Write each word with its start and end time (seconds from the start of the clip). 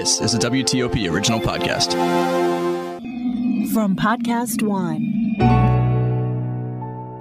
This 0.00 0.18
is 0.22 0.32
a 0.32 0.38
WTOP 0.38 1.12
original 1.12 1.38
podcast. 1.38 1.92
From 3.74 3.94
Podcast 3.94 4.62
One. 4.62 5.36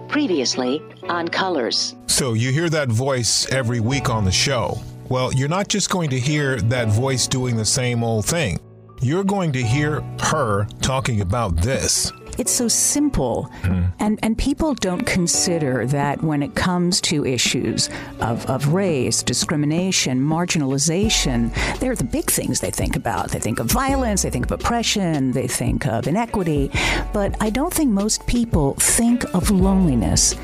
Previously 0.07 0.81
on 1.09 1.27
Colors. 1.27 1.97
So 2.07 2.35
you 2.35 2.53
hear 2.53 2.69
that 2.69 2.87
voice 2.87 3.51
every 3.51 3.81
week 3.81 4.09
on 4.09 4.23
the 4.23 4.31
show. 4.31 4.77
Well, 5.09 5.33
you're 5.33 5.49
not 5.49 5.67
just 5.67 5.89
going 5.89 6.09
to 6.11 6.19
hear 6.21 6.55
that 6.61 6.87
voice 6.87 7.27
doing 7.27 7.57
the 7.57 7.65
same 7.65 8.01
old 8.01 8.25
thing. 8.25 8.57
You're 9.01 9.25
going 9.25 9.51
to 9.51 9.61
hear 9.61 9.99
her 10.21 10.65
talking 10.81 11.19
about 11.19 11.57
this. 11.57 12.13
It's 12.39 12.51
so 12.51 12.67
simple. 12.67 13.51
Mm. 13.63 13.91
And, 13.99 14.19
and 14.23 14.37
people 14.37 14.73
don't 14.73 15.05
consider 15.05 15.85
that 15.87 16.23
when 16.23 16.41
it 16.41 16.55
comes 16.55 17.01
to 17.01 17.25
issues 17.25 17.89
of, 18.21 18.45
of 18.45 18.73
race, 18.73 19.21
discrimination, 19.21 20.21
marginalization, 20.21 21.53
they're 21.79 21.95
the 21.95 22.03
big 22.05 22.31
things 22.31 22.61
they 22.61 22.71
think 22.71 22.95
about. 22.95 23.31
They 23.31 23.39
think 23.39 23.59
of 23.59 23.67
violence, 23.67 24.23
they 24.23 24.29
think 24.29 24.45
of 24.45 24.51
oppression, 24.53 25.31
they 25.31 25.47
think 25.47 25.85
of 25.85 26.07
inequity. 26.07 26.71
But 27.11 27.35
I 27.41 27.49
don't 27.49 27.73
think 27.73 27.91
most 27.91 28.25
people 28.25 28.75
think 28.75 29.25
of 29.35 29.51
loneliness. 29.51 30.35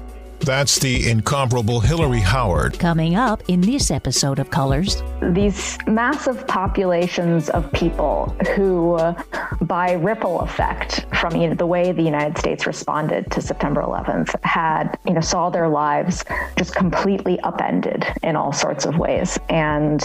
That's 0.45 0.77
the 0.77 1.09
incomparable 1.09 1.80
Hillary 1.80 2.20
Howard. 2.20 2.77
Coming 2.77 3.16
up 3.16 3.41
in 3.48 3.62
this 3.62 3.90
episode 3.90 4.38
of 4.38 4.52
Colors. 4.52 5.02
These 5.31 5.80
massive 5.88 6.45
populations 6.45 7.49
of 7.49 7.71
people 7.73 8.27
who, 8.55 8.94
uh, 8.94 9.23
by 9.62 9.94
ripple 9.94 10.41
effect 10.41 11.08
from 11.16 11.35
you 11.35 11.49
know, 11.49 11.55
the 11.55 11.66
way 11.66 11.91
the 11.91 12.04
United 12.04 12.38
States 12.38 12.68
responded 12.68 13.31
to 13.31 13.41
September 13.41 13.81
11th, 13.81 14.35
had, 14.44 14.99
you 15.08 15.16
know, 15.16 15.20
saw 15.20 15.49
their 15.49 15.68
lives 15.68 16.23
just 16.57 16.76
completely 16.76 17.40
upended 17.40 18.05
in 18.21 18.35
all 18.35 18.54
sorts 18.54 18.85
of 18.85 18.99
ways. 18.99 19.40
And, 19.49 20.04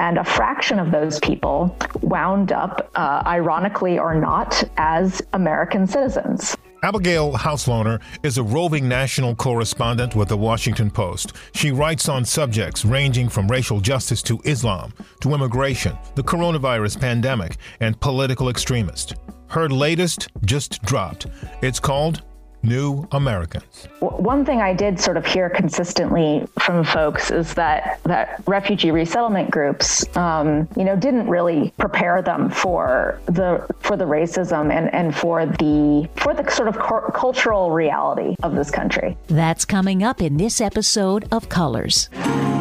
and 0.00 0.18
a 0.18 0.24
fraction 0.24 0.80
of 0.80 0.90
those 0.90 1.20
people 1.20 1.76
wound 2.00 2.50
up, 2.50 2.90
uh, 2.96 3.22
ironically 3.24 4.00
or 4.00 4.16
not, 4.16 4.64
as 4.78 5.22
American 5.32 5.86
citizens. 5.86 6.56
Abigail 6.82 7.32
Hauslohner 7.32 8.00
is 8.22 8.38
a 8.38 8.42
roving 8.42 8.88
national 8.88 9.34
correspondent 9.34 10.14
with 10.14 10.28
the 10.28 10.36
Washington 10.36 10.90
Post. 10.90 11.32
She 11.54 11.70
writes 11.70 12.08
on 12.08 12.24
subjects 12.24 12.84
ranging 12.84 13.28
from 13.28 13.50
racial 13.50 13.80
justice 13.80 14.22
to 14.24 14.40
Islam, 14.44 14.92
to 15.20 15.34
immigration, 15.34 15.96
the 16.14 16.22
coronavirus 16.22 17.00
pandemic, 17.00 17.56
and 17.80 17.98
political 18.00 18.50
extremists. 18.50 19.14
Her 19.48 19.68
latest 19.68 20.28
just 20.44 20.82
dropped. 20.82 21.26
It's 21.62 21.80
called 21.80 22.22
new 22.66 23.06
Americans. 23.12 23.88
One 24.00 24.44
thing 24.44 24.60
I 24.60 24.74
did 24.74 25.00
sort 25.00 25.16
of 25.16 25.24
hear 25.24 25.48
consistently 25.48 26.46
from 26.60 26.84
folks 26.84 27.30
is 27.30 27.54
that 27.54 28.00
that 28.04 28.42
refugee 28.46 28.90
resettlement 28.90 29.50
groups, 29.50 30.04
um, 30.16 30.68
you 30.76 30.84
know, 30.84 30.96
didn't 30.96 31.28
really 31.28 31.72
prepare 31.78 32.22
them 32.22 32.50
for 32.50 33.20
the 33.26 33.66
for 33.80 33.96
the 33.96 34.04
racism 34.04 34.72
and 34.72 34.92
and 34.94 35.14
for 35.16 35.46
the 35.46 36.08
for 36.16 36.34
the 36.34 36.48
sort 36.50 36.68
of 36.68 36.78
cu- 36.78 37.12
cultural 37.12 37.70
reality 37.70 38.34
of 38.42 38.54
this 38.54 38.70
country. 38.70 39.16
That's 39.28 39.64
coming 39.64 40.02
up 40.02 40.20
in 40.20 40.36
this 40.36 40.60
episode 40.60 41.26
of 41.32 41.48
Colors. 41.48 42.08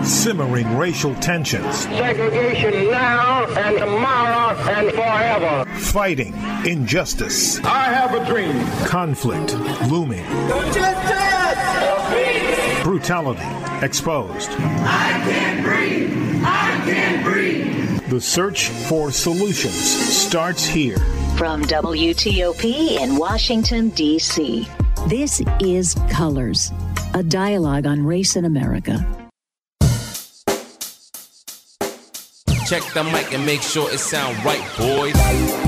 Simmering 0.03 0.77
racial 0.77 1.15
tensions. 1.15 1.79
Segregation 1.79 2.91
now 2.91 3.45
and 3.55 3.77
tomorrow 3.79 4.55
and 4.69 4.91
forever. 4.91 5.65
Fighting 5.79 6.33
injustice. 6.65 7.59
I 7.63 7.85
have 7.85 8.13
a 8.13 8.23
dream. 8.25 8.55
Conflict 8.85 9.55
looming. 9.95 10.25
Brutality 12.83 13.45
exposed. 13.85 14.49
I 14.51 15.21
can't 15.23 15.63
breathe. 15.63 16.41
I 16.43 16.81
can't 16.85 17.23
breathe. 17.23 18.09
The 18.09 18.19
search 18.19 18.67
for 18.89 19.09
solutions 19.11 19.73
starts 19.73 20.65
here. 20.65 20.97
From 21.37 21.63
WTOP 21.63 22.99
in 22.99 23.15
Washington, 23.15 23.89
D.C., 23.89 24.67
this 25.07 25.41
is 25.61 25.95
Colors, 26.09 26.71
a 27.13 27.23
dialogue 27.23 27.85
on 27.85 28.05
race 28.05 28.35
in 28.35 28.43
America. 28.45 29.05
Check 32.65 32.83
the 32.93 33.03
mic 33.03 33.31
and 33.33 33.45
make 33.45 33.61
sure 33.61 33.89
it 33.91 33.99
sound 33.99 34.43
right, 34.43 34.65
boys. 34.77 35.64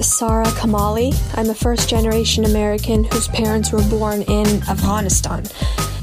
Is 0.00 0.16
Sara 0.16 0.44
Kamali. 0.46 1.12
I'm 1.36 1.50
a 1.50 1.54
first 1.54 1.88
generation 1.88 2.44
American 2.44 3.04
whose 3.04 3.26
parents 3.28 3.72
were 3.72 3.82
born 3.90 4.22
in 4.22 4.46
Afghanistan. 4.68 5.44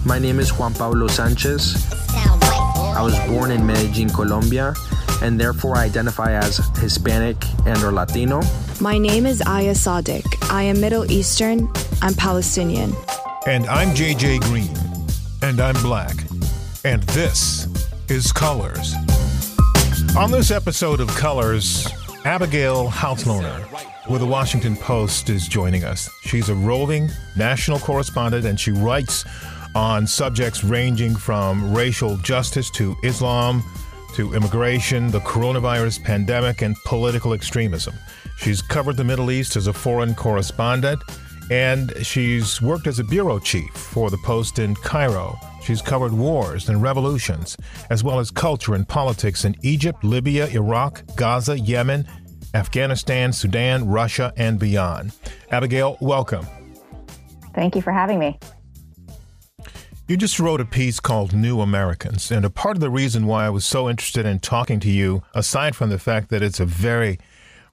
My 0.06 0.20
name 0.20 0.40
is 0.40 0.52
Juan 0.52 0.74
Pablo 0.74 1.08
Sanchez. 1.08 1.76
I 2.14 3.02
was 3.02 3.18
born 3.30 3.52
in 3.52 3.66
Medellin, 3.66 4.10
Colombia, 4.10 4.74
and 5.22 5.40
therefore 5.40 5.78
I 5.78 5.86
identify 5.86 6.34
as 6.34 6.58
Hispanic 6.78 7.38
and 7.66 7.82
or 7.82 7.92
Latino. 7.92 8.42
My 8.82 8.98
name 8.98 9.26
is 9.26 9.42
Aya 9.42 9.74
Sadiq. 9.74 10.26
I 10.52 10.64
am 10.64 10.82
Middle 10.82 11.10
Eastern. 11.10 11.70
I'm 12.02 12.14
Palestinian. 12.14 12.94
And 13.48 13.66
I'm 13.68 13.96
JJ 13.96 14.42
Green. 14.42 14.76
And 15.42 15.60
I'm 15.60 15.82
black. 15.82 16.16
And 16.84 17.02
this 17.04 17.68
is 18.10 18.32
Colors. 18.32 18.94
On 20.18 20.32
this 20.32 20.52
episode 20.52 21.00
of 21.00 21.08
Colors, 21.10 21.88
Abigail 22.26 22.90
Hauslohner 22.90 23.66
with 24.10 24.20
the 24.20 24.28
Washington 24.28 24.76
Post 24.76 25.30
is 25.30 25.48
joining 25.48 25.86
us. 25.86 26.10
She's 26.24 26.50
a 26.50 26.56
roving 26.56 27.10
national 27.38 27.80
correspondent 27.80 28.46
and 28.46 28.60
she 28.60 28.72
writes 28.72 29.24
on 29.74 30.06
subjects 30.06 30.64
ranging 30.64 31.16
from 31.16 31.74
racial 31.74 32.18
justice 32.18 32.70
to 32.72 32.98
Islam 33.04 33.64
to 34.16 34.34
immigration, 34.34 35.12
the 35.12 35.20
coronavirus 35.22 36.04
pandemic, 36.04 36.62
and 36.62 36.76
political 36.84 37.34
extremism. 37.34 37.96
She's 38.38 38.62
covered 38.62 38.98
the 38.98 39.04
Middle 39.04 39.32
East 39.32 39.56
as 39.56 39.68
a 39.68 39.74
foreign 39.74 40.14
correspondent 40.14 41.02
and 41.50 41.94
she's 42.02 42.62
worked 42.62 42.88
as 42.88 43.00
a 43.00 43.04
bureau 43.04 43.40
chief 43.40 43.72
for 43.72 44.10
the 44.10 44.18
Post 44.20 44.60
in 44.60 44.76
Cairo. 44.76 45.38
She's 45.64 45.82
covered 45.82 46.14
wars 46.14 46.70
and 46.70 46.82
revolutions, 46.82 47.58
as 47.90 48.04
well 48.04 48.20
as 48.20 48.32
culture 48.32 48.76
and 48.76 48.88
politics 48.88 49.46
in 49.46 49.56
Egypt, 49.62 50.04
Libya, 50.04 50.48
Iraq, 50.48 51.04
Gaza, 51.16 51.60
Yemen, 51.60 52.08
Afghanistan, 52.54 53.34
Sudan, 53.34 53.88
Russia, 53.88 54.34
and 54.38 54.60
beyond. 54.60 55.14
Abigail, 55.52 55.98
welcome. 56.02 56.46
Thank 57.54 57.76
you 57.76 57.82
for 57.82 57.92
having 57.92 58.20
me. 58.20 58.40
You 60.08 60.18
just 60.18 60.40
wrote 60.40 60.60
a 60.60 60.66
piece 60.66 61.00
called 61.00 61.34
New 61.34 61.62
Americans, 61.62 62.32
and 62.32 62.44
a 62.44 62.50
part 62.50 62.76
of 62.76 62.82
the 62.82 62.90
reason 62.90 63.28
why 63.28 63.46
I 63.46 63.50
was 63.50 63.64
so 63.64 63.88
interested 63.88 64.26
in 64.26 64.40
talking 64.40 64.80
to 64.80 64.90
you, 64.90 65.22
aside 65.36 65.76
from 65.76 65.90
the 65.90 66.00
fact 66.00 66.30
that 66.30 66.42
it's 66.42 66.60
a 66.60 66.66
very 66.66 67.20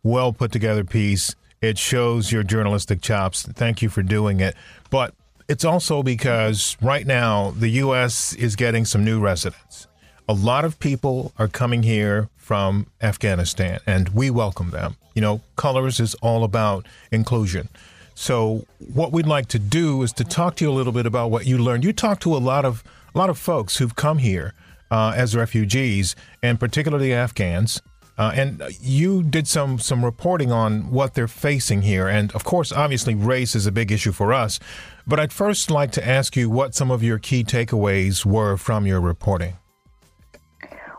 well 0.02 0.34
put 0.34 0.52
together 0.52 0.84
piece, 0.84 1.34
it 1.66 1.78
shows 1.78 2.32
your 2.32 2.42
journalistic 2.42 3.00
chops. 3.00 3.42
Thank 3.42 3.82
you 3.82 3.88
for 3.88 4.02
doing 4.02 4.40
it. 4.40 4.54
But 4.90 5.14
it's 5.48 5.64
also 5.64 6.02
because 6.02 6.76
right 6.80 7.06
now 7.06 7.52
the 7.52 7.68
U.S. 7.68 8.32
is 8.34 8.56
getting 8.56 8.84
some 8.84 9.04
new 9.04 9.20
residents. 9.20 9.86
A 10.28 10.32
lot 10.32 10.64
of 10.64 10.78
people 10.78 11.32
are 11.38 11.48
coming 11.48 11.82
here 11.82 12.28
from 12.36 12.86
Afghanistan, 13.00 13.80
and 13.86 14.08
we 14.10 14.30
welcome 14.30 14.70
them. 14.70 14.96
You 15.14 15.22
know, 15.22 15.40
Colors 15.56 16.00
is 16.00 16.14
all 16.16 16.44
about 16.44 16.86
inclusion. 17.10 17.68
So, 18.14 18.66
what 18.92 19.12
we'd 19.12 19.26
like 19.26 19.46
to 19.48 19.58
do 19.58 20.02
is 20.02 20.12
to 20.14 20.24
talk 20.24 20.56
to 20.56 20.64
you 20.64 20.70
a 20.70 20.72
little 20.72 20.92
bit 20.92 21.06
about 21.06 21.30
what 21.30 21.46
you 21.46 21.58
learned. 21.58 21.84
You 21.84 21.92
talked 21.92 22.22
to 22.22 22.34
a 22.34 22.38
lot 22.38 22.64
of 22.64 22.82
a 23.14 23.18
lot 23.18 23.30
of 23.30 23.38
folks 23.38 23.76
who've 23.76 23.94
come 23.94 24.18
here 24.18 24.54
uh, 24.90 25.12
as 25.16 25.36
refugees, 25.36 26.16
and 26.42 26.58
particularly 26.58 27.12
Afghans. 27.12 27.82
Uh, 28.18 28.32
and 28.34 28.62
you 28.80 29.22
did 29.22 29.46
some 29.46 29.78
some 29.78 30.04
reporting 30.04 30.50
on 30.50 30.90
what 30.90 31.14
they're 31.14 31.28
facing 31.28 31.82
here, 31.82 32.08
and 32.08 32.32
of 32.32 32.44
course, 32.44 32.72
obviously, 32.72 33.14
race 33.14 33.54
is 33.54 33.66
a 33.66 33.72
big 33.72 33.92
issue 33.92 34.12
for 34.12 34.32
us. 34.32 34.58
But 35.06 35.20
I'd 35.20 35.32
first 35.32 35.70
like 35.70 35.92
to 35.92 36.06
ask 36.06 36.34
you 36.34 36.48
what 36.48 36.74
some 36.74 36.90
of 36.90 37.02
your 37.02 37.18
key 37.18 37.44
takeaways 37.44 38.24
were 38.24 38.56
from 38.56 38.86
your 38.86 39.00
reporting. 39.00 39.58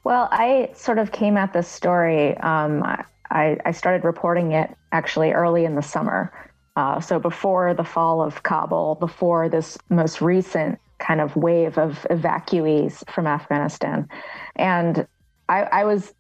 Well, 0.04 0.30
I 0.32 0.70
sort 0.74 1.00
of 1.00 1.12
came 1.12 1.36
at 1.36 1.52
this 1.52 1.68
story. 1.68 2.38
Um, 2.38 2.84
I, 3.30 3.58
I, 3.66 3.72
started 3.72 4.06
reporting 4.06 4.54
it 4.54 4.74
actually 4.94 5.34
early 5.34 5.66
in 5.66 5.76
the 5.76 5.82
summer. 5.82 6.32
Uh, 6.78 7.02
so 7.02 7.20
before 7.20 7.74
the 7.74 7.84
fall 7.84 8.22
of 8.22 8.44
Kabul, 8.44 8.96
before 8.96 9.50
this 9.50 9.78
most 9.90 10.22
recent 10.22 10.80
kind 11.00 11.20
of 11.20 11.36
wave 11.36 11.78
of 11.78 12.08
evacuees 12.10 13.04
from 13.10 13.28
Afghanistan. 13.28 14.08
And 14.56 15.06
I, 15.50 15.64
I 15.64 15.84
was 15.84 16.14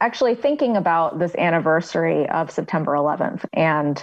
actually 0.00 0.34
thinking 0.34 0.76
about 0.76 1.18
this 1.18 1.34
anniversary 1.36 2.28
of 2.28 2.50
September 2.50 2.92
11th 2.92 3.44
and 3.52 4.02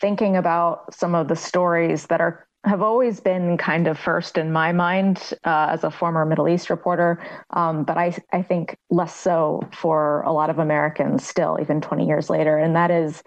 thinking 0.00 0.36
about 0.36 0.94
some 0.94 1.14
of 1.14 1.28
the 1.28 1.36
stories 1.36 2.06
that 2.06 2.20
are 2.20 2.46
have 2.64 2.82
always 2.82 3.20
been 3.20 3.56
kind 3.56 3.86
of 3.86 3.98
first 3.98 4.36
in 4.36 4.52
my 4.52 4.70
mind 4.70 5.32
uh, 5.44 5.68
as 5.70 5.82
a 5.82 5.90
former 5.90 6.26
Middle 6.26 6.46
East 6.46 6.68
reporter, 6.68 7.18
um, 7.50 7.84
but 7.84 7.96
I, 7.96 8.14
I 8.32 8.42
think 8.42 8.76
less 8.90 9.16
so 9.16 9.66
for 9.72 10.20
a 10.22 10.32
lot 10.32 10.50
of 10.50 10.58
Americans 10.58 11.26
still, 11.26 11.56
even 11.60 11.80
20 11.80 12.06
years 12.06 12.28
later. 12.28 12.58
And 12.58 12.76
that 12.76 12.90
is 12.90 13.22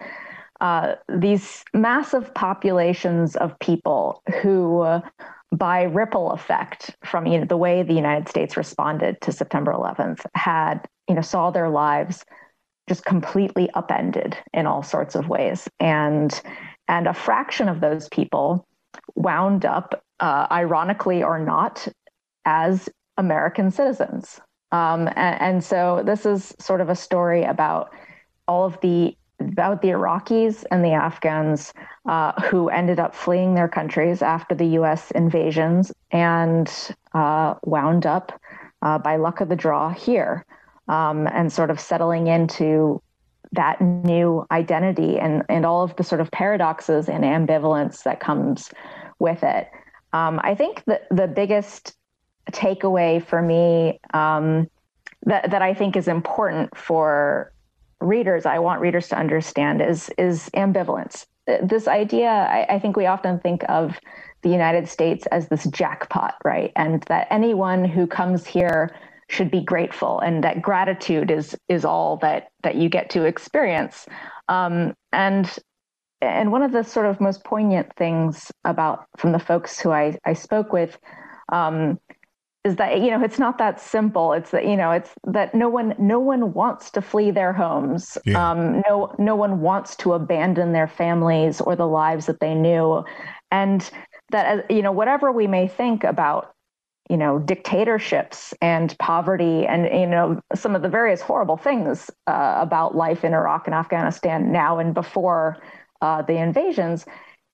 uh, 0.60 0.94
these 1.08 1.64
massive 1.74 2.32
populations 2.34 3.34
of 3.34 3.58
people 3.58 4.22
who, 4.40 4.80
uh, 4.80 5.00
by 5.56 5.82
ripple 5.82 6.32
effect 6.32 6.96
from 7.04 7.26
you 7.26 7.38
know, 7.38 7.44
the 7.44 7.56
way 7.56 7.82
the 7.82 7.94
United 7.94 8.28
States 8.28 8.56
responded 8.56 9.20
to 9.22 9.32
September 9.32 9.72
11th, 9.72 10.24
had 10.34 10.86
you 11.08 11.14
know 11.14 11.20
saw 11.20 11.50
their 11.50 11.68
lives 11.68 12.24
just 12.88 13.04
completely 13.04 13.70
upended 13.74 14.36
in 14.52 14.66
all 14.66 14.82
sorts 14.82 15.14
of 15.14 15.28
ways, 15.28 15.68
and 15.80 16.40
and 16.88 17.06
a 17.06 17.14
fraction 17.14 17.68
of 17.68 17.80
those 17.80 18.08
people 18.08 18.66
wound 19.14 19.64
up, 19.64 20.04
uh, 20.20 20.46
ironically 20.50 21.22
or 21.22 21.38
not, 21.38 21.88
as 22.44 22.88
American 23.16 23.70
citizens. 23.70 24.40
Um, 24.72 25.08
and, 25.08 25.40
and, 25.40 25.64
so 25.64 26.02
this 26.04 26.26
is 26.26 26.54
sort 26.58 26.80
of 26.80 26.88
a 26.88 26.96
story 26.96 27.44
about 27.44 27.90
all 28.48 28.64
of 28.64 28.80
the 28.80 29.16
about 29.50 29.82
the 29.82 29.88
Iraqis 29.88 30.64
and 30.70 30.84
the 30.84 30.92
Afghans 30.92 31.72
uh, 32.06 32.32
who 32.42 32.68
ended 32.68 32.98
up 32.98 33.14
fleeing 33.14 33.54
their 33.54 33.68
countries 33.68 34.22
after 34.22 34.54
the 34.54 34.66
U.S. 34.78 35.10
invasions 35.12 35.92
and 36.10 36.70
uh, 37.14 37.54
wound 37.64 38.06
up, 38.06 38.38
uh, 38.82 38.98
by 38.98 39.16
luck 39.16 39.40
of 39.40 39.48
the 39.48 39.56
draw, 39.56 39.90
here 39.90 40.44
um, 40.88 41.26
and 41.28 41.52
sort 41.52 41.70
of 41.70 41.80
settling 41.80 42.26
into 42.26 43.00
that 43.52 43.80
new 43.80 44.44
identity 44.50 45.18
and, 45.18 45.42
and 45.48 45.64
all 45.64 45.82
of 45.82 45.94
the 45.96 46.04
sort 46.04 46.20
of 46.20 46.30
paradoxes 46.30 47.08
and 47.08 47.24
ambivalence 47.24 48.02
that 48.02 48.20
comes 48.20 48.70
with 49.18 49.42
it. 49.42 49.68
Um, 50.12 50.40
I 50.42 50.54
think 50.54 50.84
that 50.86 51.06
the 51.10 51.26
biggest 51.26 51.96
takeaway 52.50 53.24
for 53.24 53.40
me 53.40 54.00
um, 54.12 54.68
that, 55.24 55.50
that 55.50 55.62
I 55.62 55.72
think 55.72 55.96
is 55.96 56.08
important 56.08 56.76
for 56.76 57.52
readers, 58.04 58.46
I 58.46 58.58
want 58.58 58.80
readers 58.80 59.08
to 59.08 59.18
understand 59.18 59.82
is, 59.82 60.10
is 60.18 60.50
ambivalence. 60.54 61.26
This 61.62 61.88
idea, 61.88 62.28
I, 62.28 62.74
I 62.74 62.78
think 62.78 62.96
we 62.96 63.06
often 63.06 63.38
think 63.40 63.64
of 63.68 63.98
the 64.42 64.50
United 64.50 64.88
States 64.88 65.26
as 65.26 65.48
this 65.48 65.64
jackpot, 65.64 66.36
right? 66.44 66.72
And 66.76 67.02
that 67.04 67.26
anyone 67.30 67.84
who 67.84 68.06
comes 68.06 68.46
here 68.46 68.94
should 69.28 69.50
be 69.50 69.62
grateful 69.62 70.20
and 70.20 70.44
that 70.44 70.60
gratitude 70.60 71.30
is 71.30 71.56
is 71.70 71.84
all 71.84 72.18
that 72.18 72.48
that 72.62 72.74
you 72.76 72.90
get 72.90 73.08
to 73.08 73.24
experience 73.24 74.06
um, 74.48 74.92
and 75.12 75.58
and 76.20 76.52
one 76.52 76.62
of 76.62 76.72
the 76.72 76.82
sort 76.82 77.06
of 77.06 77.20
most 77.20 77.44
poignant 77.44 77.94
things 77.96 78.50
about 78.64 79.06
from 79.16 79.32
the 79.32 79.38
folks 79.38 79.78
who 79.78 79.90
I, 79.90 80.18
I 80.24 80.32
spoke 80.32 80.72
with 80.72 80.98
um, 81.52 81.98
is 82.64 82.76
that 82.76 83.00
you 83.00 83.10
know 83.10 83.22
it's 83.22 83.38
not 83.38 83.58
that 83.58 83.78
simple. 83.78 84.32
It's 84.32 84.50
that 84.50 84.66
you 84.66 84.76
know 84.76 84.90
it's 84.90 85.10
that 85.24 85.54
no 85.54 85.68
one 85.68 85.94
no 85.98 86.18
one 86.18 86.54
wants 86.54 86.90
to 86.92 87.02
flee 87.02 87.30
their 87.30 87.52
homes. 87.52 88.16
Yeah. 88.24 88.50
um, 88.50 88.82
no 88.88 89.14
no 89.18 89.36
one 89.36 89.60
wants 89.60 89.94
to 89.96 90.14
abandon 90.14 90.72
their 90.72 90.88
families 90.88 91.60
or 91.60 91.76
the 91.76 91.86
lives 91.86 92.26
that 92.26 92.40
they 92.40 92.54
knew. 92.54 93.04
And 93.50 93.88
that 94.30 94.70
you 94.70 94.82
know 94.82 94.92
whatever 94.92 95.30
we 95.30 95.46
may 95.46 95.68
think 95.68 96.04
about 96.04 96.54
you 97.10 97.18
know 97.18 97.38
dictatorships 97.38 98.54
and 98.62 98.96
poverty 98.98 99.66
and 99.66 99.84
you 99.84 100.06
know 100.06 100.40
some 100.54 100.74
of 100.74 100.80
the 100.80 100.88
various 100.88 101.20
horrible 101.20 101.58
things 101.58 102.10
uh, 102.26 102.56
about 102.58 102.96
life 102.96 103.24
in 103.24 103.34
Iraq 103.34 103.66
and 103.66 103.74
Afghanistan 103.74 104.50
now 104.50 104.78
and 104.78 104.94
before 104.94 105.58
uh, 106.00 106.22
the 106.22 106.34
invasions 106.34 107.04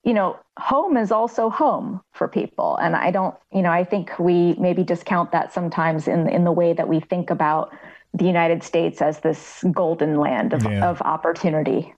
you 0.03 0.13
know 0.13 0.39
home 0.57 0.97
is 0.97 1.11
also 1.11 1.49
home 1.49 2.01
for 2.13 2.27
people 2.27 2.77
and 2.77 2.95
i 2.95 3.11
don't 3.11 3.35
you 3.53 3.61
know 3.61 3.71
i 3.71 3.83
think 3.83 4.17
we 4.19 4.55
maybe 4.59 4.83
discount 4.83 5.31
that 5.31 5.53
sometimes 5.53 6.07
in 6.07 6.27
in 6.29 6.43
the 6.43 6.51
way 6.51 6.73
that 6.73 6.87
we 6.87 6.99
think 6.99 7.29
about 7.29 7.71
the 8.13 8.25
united 8.25 8.63
states 8.63 9.01
as 9.01 9.19
this 9.19 9.63
golden 9.71 10.15
land 10.15 10.53
of, 10.53 10.63
yeah. 10.63 10.89
of 10.89 11.01
opportunity 11.01 11.93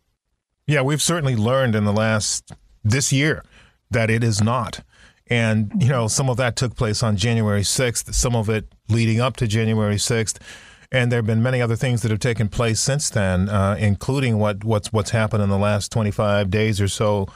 yeah 0.67 0.81
we've 0.81 1.01
certainly 1.01 1.35
learned 1.35 1.75
in 1.75 1.85
the 1.85 1.94
last 1.94 2.51
this 2.83 3.11
year 3.11 3.44
that 3.89 4.09
it 4.09 4.23
is 4.23 4.41
not 4.41 4.81
and, 5.27 5.71
you 5.81 5.89
know, 5.89 6.07
some 6.07 6.29
of 6.29 6.38
that 6.38 6.55
took 6.55 6.75
place 6.75 7.01
on 7.01 7.15
January 7.15 7.61
6th, 7.61 8.13
some 8.13 8.35
of 8.35 8.50
it 8.50 8.65
leading 8.89 9.21
up 9.21 9.35
to 9.38 9.47
January 9.47 9.95
6th. 9.95 10.38
And 10.91 11.11
there 11.11 11.17
have 11.17 11.25
been 11.25 11.41
many 11.41 11.61
other 11.61 11.75
things 11.75 12.01
that 12.01 12.11
have 12.11 12.19
taken 12.19 12.50
place 12.50 12.79
since 12.79 13.09
then, 13.09 13.50
uh, 13.50 13.75
including 13.79 14.38
what, 14.38 14.63
what's, 14.63 14.94
what's 14.94 15.09
happened 15.09 15.41
in 15.41 15.50
the 15.50 15.57
last 15.57 15.91
25 15.91 16.51
days 16.51 16.79
or 16.79 16.88
so 16.88 17.27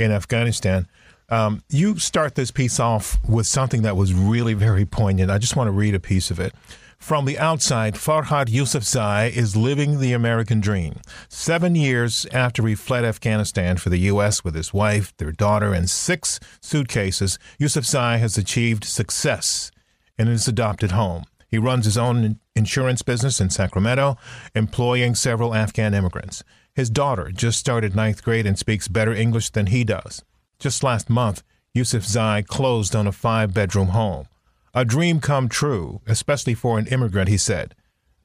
in 0.00 0.10
Afghanistan. 0.10 0.88
Um, 1.28 1.62
you 1.68 1.98
start 1.98 2.34
this 2.34 2.50
piece 2.50 2.80
off 2.80 3.18
with 3.28 3.46
something 3.46 3.82
that 3.82 3.96
was 3.96 4.12
really 4.12 4.54
very 4.54 4.84
poignant. 4.84 5.30
I 5.30 5.38
just 5.38 5.54
want 5.54 5.68
to 5.68 5.72
read 5.72 5.94
a 5.94 6.00
piece 6.00 6.30
of 6.30 6.40
it. 6.40 6.54
From 6.98 7.24
the 7.24 7.38
outside, 7.38 7.94
Farhad 7.94 8.46
Yousafzai 8.46 9.30
is 9.30 9.56
living 9.56 10.00
the 10.00 10.12
American 10.12 10.60
dream. 10.60 10.96
Seven 11.28 11.74
years 11.74 12.26
after 12.32 12.66
he 12.66 12.74
fled 12.74 13.04
Afghanistan 13.04 13.78
for 13.78 13.88
the 13.88 14.00
U.S. 14.00 14.44
with 14.44 14.54
his 14.54 14.74
wife, 14.74 15.16
their 15.16 15.32
daughter, 15.32 15.72
and 15.72 15.88
six 15.88 16.40
suitcases, 16.60 17.38
Yousafzai 17.58 18.18
has 18.18 18.36
achieved 18.36 18.84
success 18.84 19.70
in 20.18 20.26
his 20.26 20.46
adopted 20.46 20.90
home. 20.90 21.24
He 21.50 21.58
runs 21.58 21.84
his 21.84 21.98
own 21.98 22.38
insurance 22.54 23.02
business 23.02 23.40
in 23.40 23.50
Sacramento, 23.50 24.16
employing 24.54 25.14
several 25.14 25.54
Afghan 25.54 25.94
immigrants. 25.94 26.44
His 26.74 26.90
daughter 26.90 27.30
just 27.32 27.58
started 27.58 27.96
ninth 27.96 28.22
grade 28.22 28.46
and 28.46 28.58
speaks 28.58 28.86
better 28.86 29.12
English 29.12 29.50
than 29.50 29.66
he 29.66 29.82
does. 29.82 30.22
Just 30.60 30.84
last 30.84 31.10
month, 31.10 31.42
Yousafzai 31.76 32.46
closed 32.46 32.94
on 32.94 33.06
a 33.06 33.12
five 33.12 33.52
bedroom 33.52 33.88
home. 33.88 34.26
A 34.74 34.84
dream 34.84 35.20
come 35.20 35.48
true, 35.48 36.00
especially 36.06 36.54
for 36.54 36.78
an 36.78 36.86
immigrant, 36.86 37.28
he 37.28 37.36
said. 37.36 37.74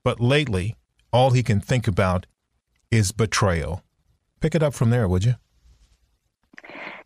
But 0.03 0.19
lately, 0.19 0.75
all 1.11 1.31
he 1.31 1.41
can 1.41 1.59
think 1.59 1.87
about 1.87 2.27
is 2.91 3.11
betrayal. 3.11 3.81
Pick 4.41 4.53
it 4.53 4.61
up 4.61 4.75
from 4.75 4.91
there, 4.91 5.07
would 5.07 5.25
you? 5.25 5.35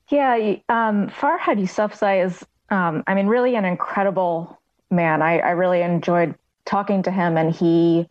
Yeah, 0.09 0.55
um, 0.67 1.07
Farhad 1.07 1.59
Yousafzai 1.59 2.25
is, 2.25 2.45
um, 2.69 3.03
I 3.07 3.13
mean, 3.13 3.27
really 3.27 3.55
an 3.55 3.63
incredible 3.63 4.58
man. 4.91 5.21
I, 5.21 5.39
I 5.39 5.51
really 5.51 5.81
enjoyed 5.81 6.35
talking 6.65 7.03
to 7.03 7.11
him, 7.11 7.37
and 7.37 7.53
he, 7.53 8.07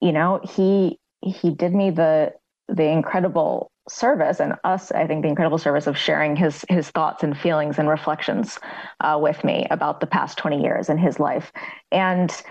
you 0.00 0.12
know, 0.12 0.40
he 0.44 0.98
he 1.22 1.50
did 1.50 1.74
me 1.74 1.90
the 1.90 2.32
the 2.68 2.84
incredible 2.84 3.70
service 3.88 4.38
and 4.38 4.54
us 4.62 4.92
i 4.92 5.06
think 5.06 5.22
the 5.22 5.28
incredible 5.28 5.58
service 5.58 5.86
of 5.86 5.98
sharing 5.98 6.36
his 6.36 6.64
his 6.68 6.90
thoughts 6.90 7.24
and 7.24 7.36
feelings 7.36 7.78
and 7.78 7.88
reflections 7.88 8.58
uh, 9.00 9.18
with 9.20 9.42
me 9.42 9.66
about 9.70 10.00
the 10.00 10.06
past 10.06 10.38
20 10.38 10.62
years 10.62 10.88
in 10.88 10.96
his 10.96 11.18
life 11.18 11.50
and 11.90 12.42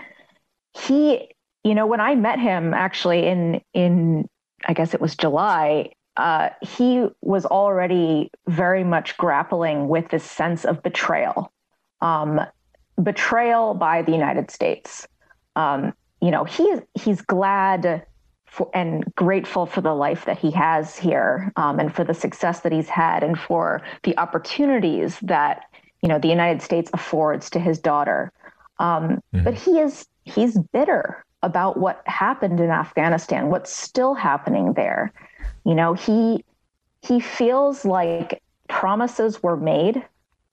he 0.74 1.30
you 1.64 1.74
know 1.74 1.86
when 1.86 2.00
i 2.00 2.14
met 2.14 2.38
him 2.38 2.74
actually 2.74 3.26
in 3.26 3.60
in 3.72 4.28
i 4.66 4.74
guess 4.74 4.92
it 4.92 5.00
was 5.00 5.16
july 5.16 5.90
uh, 6.16 6.50
he 6.60 7.06
was 7.22 7.46
already 7.46 8.30
very 8.46 8.84
much 8.84 9.16
grappling 9.16 9.88
with 9.88 10.08
this 10.10 10.24
sense 10.24 10.66
of 10.66 10.82
betrayal 10.82 11.50
um, 12.02 12.40
betrayal 13.02 13.74
by 13.74 14.02
the 14.02 14.12
united 14.12 14.50
states 14.50 15.06
um, 15.56 15.92
you 16.20 16.30
know 16.30 16.44
he's 16.44 16.80
he's 16.94 17.20
glad 17.22 18.04
for, 18.50 18.68
and 18.74 19.04
grateful 19.14 19.64
for 19.64 19.80
the 19.80 19.94
life 19.94 20.24
that 20.24 20.38
he 20.38 20.50
has 20.50 20.98
here 20.98 21.52
um, 21.56 21.78
and 21.78 21.94
for 21.94 22.04
the 22.04 22.14
success 22.14 22.60
that 22.60 22.72
he's 22.72 22.88
had 22.88 23.22
and 23.22 23.38
for 23.38 23.80
the 24.02 24.16
opportunities 24.18 25.18
that 25.20 25.64
you 26.02 26.08
know 26.08 26.18
the 26.18 26.28
United 26.28 26.60
States 26.60 26.90
affords 26.92 27.48
to 27.50 27.60
his 27.60 27.78
daughter. 27.78 28.32
Um, 28.78 29.22
mm-hmm. 29.34 29.44
But 29.44 29.54
he 29.54 29.78
is 29.78 30.06
he's 30.24 30.58
bitter 30.72 31.24
about 31.42 31.78
what 31.78 32.02
happened 32.06 32.60
in 32.60 32.70
Afghanistan, 32.70 33.48
what's 33.48 33.72
still 33.72 34.14
happening 34.14 34.74
there. 34.74 35.12
You 35.64 35.74
know, 35.74 35.94
he 35.94 36.44
he 37.02 37.20
feels 37.20 37.84
like 37.84 38.42
promises 38.68 39.42
were 39.42 39.56
made 39.56 40.04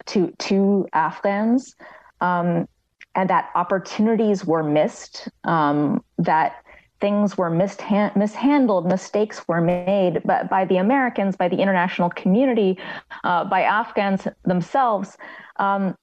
to 0.08 0.32
to 0.38 0.88
Afghans, 0.94 1.76
um, 2.22 2.68
and 3.16 3.30
that 3.30 3.50
opportunities 3.56 4.46
were 4.46 4.64
missed. 4.64 5.28
Um, 5.44 6.04
that 6.18 6.64
things 7.00 7.38
were 7.38 7.52
mishand- 7.52 8.16
mishandled, 8.16 8.88
mistakes 8.88 9.48
were 9.48 9.62
made 9.62 10.22
but 10.26 10.50
by 10.50 10.66
the 10.66 10.78
Americans, 10.78 11.36
by 11.36 11.48
the 11.48 11.58
international 11.58 12.10
community, 12.10 12.78
uh, 13.24 13.44
by 13.46 13.62
Afghans 13.62 14.28
themselves. 14.46 15.18
Um, 15.58 15.96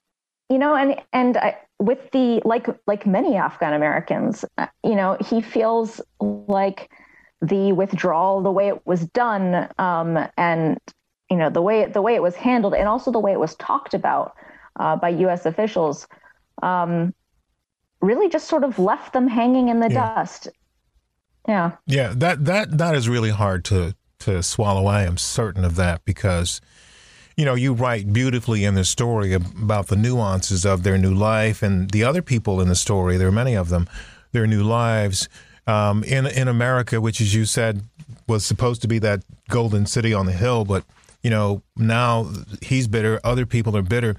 you 0.51 0.59
know, 0.59 0.75
and 0.77 1.01
and 1.13 1.37
I, 1.37 1.57
with 1.79 2.11
the 2.13 2.43
like 2.45 2.69
like 2.87 3.07
many 3.07 3.37
Afghan 3.37 3.73
Americans, 3.73 4.45
uh, 4.59 4.67
you 4.83 4.95
know, 4.95 5.17
he 5.21 5.41
feels 5.41 6.01
like 6.21 6.91
the 7.41 7.73
withdrawal, 7.73 8.43
the 8.43 8.51
way 8.51 8.69
it 8.69 8.87
was 8.87 9.07
done, 9.07 9.69
um, 9.79 10.19
and 10.37 10.79
you 11.31 11.37
know 11.37 11.51
the 11.51 11.63
way 11.63 11.87
the 11.87 12.03
way 12.03 12.15
it 12.15 12.23
was 12.23 12.37
handled, 12.37 12.75
and 12.75 12.89
also 12.89 13.11
the 13.11 13.19
way 13.19 13.33
it 13.33 13.41
was 13.41 13.57
talked 13.57 13.95
about 13.95 14.35
uh, 14.77 14.97
by 14.97 15.11
U.S. 15.11 15.47
officials. 15.47 16.07
Um, 16.63 17.15
really 18.01 18.29
just 18.29 18.49
sort 18.49 18.65
of 18.65 18.79
left 18.79 19.13
them 19.13 19.27
hanging 19.27 19.69
in 19.69 19.81
the 19.81 19.91
yeah. 19.91 20.15
dust 20.15 20.49
yeah. 21.49 21.73
Yeah, 21.87 22.13
that 22.17 22.45
that 22.45 22.79
that 22.79 22.95
is 22.95 23.09
really 23.09 23.31
hard 23.31 23.65
to 23.67 23.95
to 24.21 24.43
swallow. 24.43 24.87
I 24.87 25.03
am 25.03 25.19
certain 25.19 25.65
of 25.65 25.77
that 25.77 26.05
because 26.05 26.61
you 27.37 27.45
know, 27.45 27.55
you 27.55 27.73
write 27.73 28.13
beautifully 28.13 28.65
in 28.65 28.75
the 28.75 28.85
story 28.85 29.33
about 29.33 29.89
the 29.89 29.97
nuances 29.97 30.65
of 30.65 30.85
their 30.85 30.97
new 30.97 31.13
life 31.13 31.65
and 31.65 31.91
the 31.91 32.05
other 32.05 32.23
people 32.23 32.61
in 32.61 32.69
the 32.69 32.77
story. 32.77 33.17
There 33.17 33.27
are 33.27 33.33
many 33.33 33.57
of 33.57 33.71
them, 33.71 33.89
their 34.31 34.47
new 34.47 34.63
lives 34.63 35.29
um, 35.67 36.05
in 36.05 36.27
in 36.27 36.49
America, 36.49 37.01
which, 37.01 37.21
as 37.21 37.35
you 37.35 37.45
said, 37.45 37.83
was 38.29 38.47
supposed 38.47 38.83
to 38.83 38.89
be 38.89 38.99
that 39.01 39.25
golden 39.49 39.87
city 39.87 40.15
on 40.15 40.27
the 40.27 40.33
hill, 40.33 40.65
but 40.65 40.85
you 41.23 41.31
know 41.31 41.63
now 41.77 42.31
he's 42.63 42.89
bitter. 42.89 43.21
Other 43.23 43.47
people 43.47 43.77
are 43.77 43.83
bitter. 43.83 44.17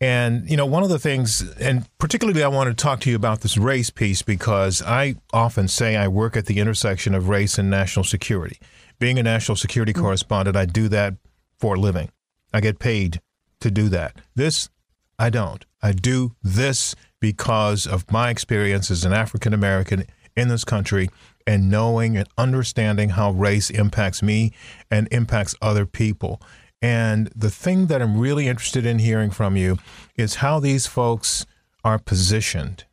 And, 0.00 0.48
you 0.48 0.56
know, 0.56 0.64
one 0.64 0.82
of 0.82 0.88
the 0.88 0.98
things, 0.98 1.42
and 1.58 1.86
particularly 1.98 2.42
I 2.42 2.48
want 2.48 2.68
to 2.68 2.74
talk 2.74 3.00
to 3.00 3.10
you 3.10 3.16
about 3.16 3.42
this 3.42 3.58
race 3.58 3.90
piece 3.90 4.22
because 4.22 4.80
I 4.80 5.16
often 5.32 5.68
say 5.68 5.94
I 5.96 6.08
work 6.08 6.36
at 6.36 6.46
the 6.46 6.58
intersection 6.58 7.14
of 7.14 7.28
race 7.28 7.58
and 7.58 7.68
national 7.68 8.04
security. 8.04 8.58
Being 8.98 9.18
a 9.18 9.22
national 9.22 9.56
security 9.56 9.92
mm-hmm. 9.92 10.02
correspondent, 10.02 10.56
I 10.56 10.64
do 10.64 10.88
that 10.88 11.14
for 11.58 11.74
a 11.74 11.78
living. 11.78 12.10
I 12.52 12.60
get 12.60 12.78
paid 12.78 13.20
to 13.60 13.70
do 13.70 13.90
that. 13.90 14.16
This, 14.34 14.70
I 15.18 15.28
don't. 15.28 15.64
I 15.82 15.92
do 15.92 16.34
this 16.42 16.94
because 17.20 17.86
of 17.86 18.10
my 18.10 18.30
experience 18.30 18.90
as 18.90 19.04
an 19.04 19.12
African 19.12 19.52
American 19.52 20.06
in 20.34 20.48
this 20.48 20.64
country 20.64 21.10
and 21.46 21.70
knowing 21.70 22.16
and 22.16 22.28
understanding 22.38 23.10
how 23.10 23.32
race 23.32 23.68
impacts 23.70 24.22
me 24.22 24.52
and 24.90 25.08
impacts 25.10 25.54
other 25.60 25.84
people. 25.84 26.40
And 26.82 27.28
the 27.36 27.50
thing 27.50 27.86
that 27.86 28.00
I'm 28.00 28.18
really 28.18 28.48
interested 28.48 28.86
in 28.86 28.98
hearing 29.00 29.30
from 29.30 29.56
you 29.56 29.78
is 30.16 30.36
how 30.36 30.60
these 30.60 30.86
folks 30.86 31.44
are 31.84 31.98
positioned 31.98 32.84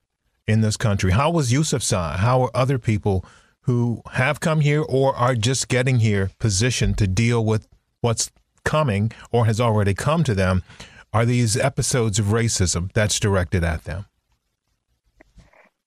in 0.45 0.61
this 0.61 0.77
country. 0.77 1.11
How 1.11 1.29
was 1.29 1.51
Yousafzai? 1.51 2.17
How 2.17 2.41
are 2.43 2.51
other 2.53 2.77
people 2.77 3.25
who 3.61 4.01
have 4.13 4.39
come 4.39 4.61
here 4.61 4.81
or 4.81 5.15
are 5.15 5.35
just 5.35 5.67
getting 5.67 5.99
here 5.99 6.31
positioned 6.39 6.97
to 6.97 7.07
deal 7.07 7.43
with 7.43 7.67
what's 8.01 8.31
coming 8.63 9.11
or 9.31 9.45
has 9.45 9.59
already 9.59 9.93
come 9.93 10.23
to 10.23 10.33
them? 10.33 10.63
Are 11.13 11.25
these 11.25 11.55
episodes 11.57 12.19
of 12.19 12.27
racism 12.27 12.91
that's 12.93 13.19
directed 13.19 13.63
at 13.63 13.85
them? 13.85 14.05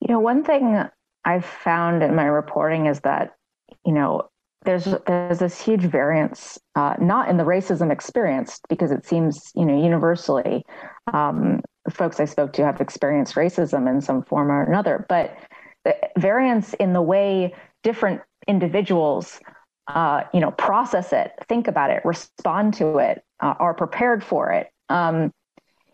You 0.01 0.09
know, 0.09 0.21
one 0.21 0.45
thing 0.45 0.83
I've 1.25 1.45
found 1.45 2.03
in 2.03 2.15
my 2.15 2.25
reporting 2.25 2.87
is 2.87 3.01
that, 3.01 3.37
you 3.85 3.93
know, 3.93 4.31
there's 4.65 4.87
there's 5.07 5.39
this 5.39 5.61
huge 5.61 5.83
variance, 5.83 6.59
uh, 6.75 6.95
not 7.01 7.29
in 7.29 7.37
the 7.37 7.45
racism 7.45 7.91
experienced, 7.91 8.63
because 8.69 8.91
it 8.91 9.07
seems 9.07 9.51
you 9.55 9.65
know 9.65 9.83
universally, 9.83 10.65
um, 11.13 11.63
folks 11.91 12.21
I 12.21 12.27
spoke 12.27 12.53
to 12.55 12.65
have 12.65 12.81
experienced 12.81 13.35
racism 13.35 13.89
in 13.89 14.01
some 14.01 14.23
form 14.23 14.51
or 14.51 14.63
another, 14.63 15.07
but 15.09 15.37
the 15.85 15.97
variance 16.19 16.75
in 16.75 16.93
the 16.93 17.01
way 17.01 17.55
different 17.83 18.21
individuals, 18.47 19.41
uh, 19.89 20.25
you 20.35 20.41
know, 20.41 20.51
process 20.51 21.13
it, 21.13 21.33
think 21.49 21.67
about 21.67 21.91
it, 21.91 22.05
respond 22.05 22.75
to 22.75 22.99
it, 22.99 23.23
uh, 23.41 23.55
are 23.59 23.73
prepared 23.73 24.23
for 24.23 24.53
it, 24.53 24.69
um, 24.91 25.33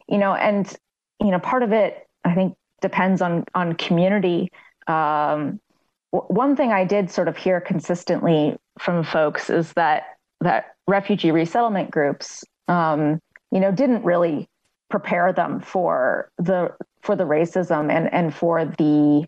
you 0.09 0.19
know, 0.19 0.35
and 0.35 0.75
you 1.21 1.31
know, 1.31 1.39
part 1.39 1.63
of 1.63 1.73
it 1.73 2.07
I 2.25 2.35
think 2.35 2.57
depends 2.81 3.23
on 3.23 3.45
on 3.55 3.75
community. 3.75 4.51
Um, 4.89 5.61
one 6.11 6.57
thing 6.57 6.73
I 6.73 6.85
did 6.85 7.11
sort 7.11 7.29
of 7.29 7.37
hear 7.37 7.61
consistently 7.61 8.57
from 8.79 9.03
folks 9.05 9.51
is 9.51 9.73
that 9.75 10.05
that 10.41 10.77
refugee 10.87 11.31
resettlement 11.31 11.91
groups, 11.91 12.45
um, 12.69 13.21
you 13.51 13.61
know, 13.61 13.73
didn't 13.73 14.05
really 14.05 14.49
prepare 14.89 15.33
them 15.33 15.61
for 15.61 16.31
the 16.39 16.71
for 17.03 17.17
the 17.17 17.25
racism 17.25 17.91
and 17.91 18.13
and 18.13 18.35
for 18.35 18.65
the 18.65 19.27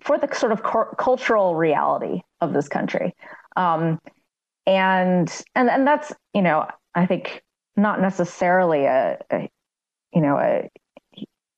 for 0.00 0.18
the 0.18 0.32
sort 0.34 0.52
of 0.52 0.62
cu- 0.62 0.94
cultural 0.98 1.54
reality 1.54 2.20
of 2.40 2.52
this 2.52 2.68
country, 2.68 3.14
um, 3.56 3.98
and 4.66 5.42
and 5.54 5.70
and 5.70 5.86
that's 5.86 6.12
you 6.34 6.42
know 6.42 6.66
I 6.94 7.06
think 7.06 7.42
not 7.76 8.00
necessarily 8.00 8.84
a, 8.84 9.18
a 9.30 9.48
you 10.12 10.20
know 10.20 10.38
a 10.38 10.68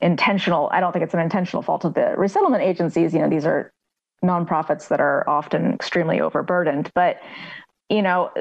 intentional 0.00 0.68
i 0.72 0.78
don't 0.78 0.92
think 0.92 1.02
it's 1.02 1.14
an 1.14 1.20
intentional 1.20 1.62
fault 1.62 1.84
of 1.84 1.94
the 1.94 2.14
resettlement 2.16 2.62
agencies. 2.62 3.14
You 3.14 3.20
know 3.20 3.30
these 3.30 3.46
are 3.46 3.72
nonprofits 4.24 4.88
that 4.88 5.00
are 5.00 5.28
often 5.28 5.72
extremely 5.72 6.20
overburdened. 6.20 6.90
But 6.94 7.20
you 7.88 8.02
know 8.02 8.32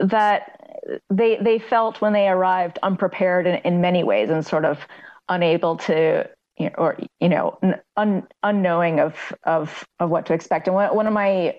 that 0.00 0.60
they 1.10 1.36
they 1.36 1.58
felt 1.58 2.00
when 2.00 2.12
they 2.12 2.28
arrived 2.28 2.78
unprepared 2.82 3.46
in, 3.46 3.56
in 3.56 3.80
many 3.80 4.04
ways 4.04 4.30
and 4.30 4.44
sort 4.44 4.64
of 4.64 4.86
unable 5.28 5.76
to 5.76 6.28
or 6.76 6.98
you 7.20 7.28
know 7.28 7.58
un, 7.96 8.26
unknowing 8.42 9.00
of 9.00 9.16
of 9.44 9.84
of 9.98 10.10
what 10.10 10.26
to 10.26 10.34
expect. 10.34 10.66
And 10.66 10.74
one, 10.74 10.94
one 10.94 11.06
of 11.06 11.12
my 11.12 11.58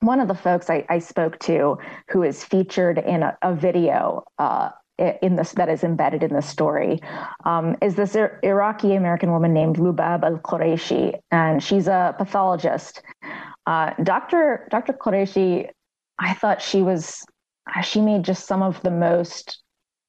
one 0.00 0.20
of 0.20 0.28
the 0.28 0.34
folks 0.34 0.68
I, 0.70 0.84
I 0.88 0.98
spoke 0.98 1.38
to 1.40 1.78
who 2.10 2.22
is 2.22 2.44
featured 2.44 2.98
in 2.98 3.22
a, 3.22 3.36
a 3.42 3.54
video 3.54 4.24
uh, 4.38 4.70
in 4.98 5.36
this 5.36 5.52
that 5.52 5.68
is 5.68 5.84
embedded 5.84 6.22
in 6.22 6.32
the 6.32 6.40
story 6.40 7.00
um, 7.44 7.76
is 7.82 7.96
this 7.96 8.16
Iraqi 8.42 8.94
American 8.94 9.30
woman 9.30 9.52
named 9.52 9.76
Lubab 9.76 10.24
Al 10.24 10.38
Qureshi, 10.38 11.14
and 11.30 11.62
she's 11.62 11.86
a 11.86 12.14
pathologist. 12.16 13.02
Uh, 13.66 13.92
Dr. 14.02 14.66
Dr. 14.70 14.92
Qureshi, 14.94 15.68
I 16.18 16.34
thought 16.34 16.62
she 16.62 16.82
was 16.82 17.24
she 17.82 18.00
made 18.00 18.22
just 18.22 18.46
some 18.46 18.62
of 18.62 18.80
the 18.82 18.90
most 18.90 19.62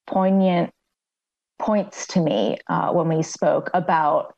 poignant 0.05 0.71
points 1.59 2.07
to 2.07 2.21
me 2.21 2.57
uh, 2.67 2.91
when 2.91 3.09
we 3.09 3.23
spoke 3.23 3.69
about 3.73 4.35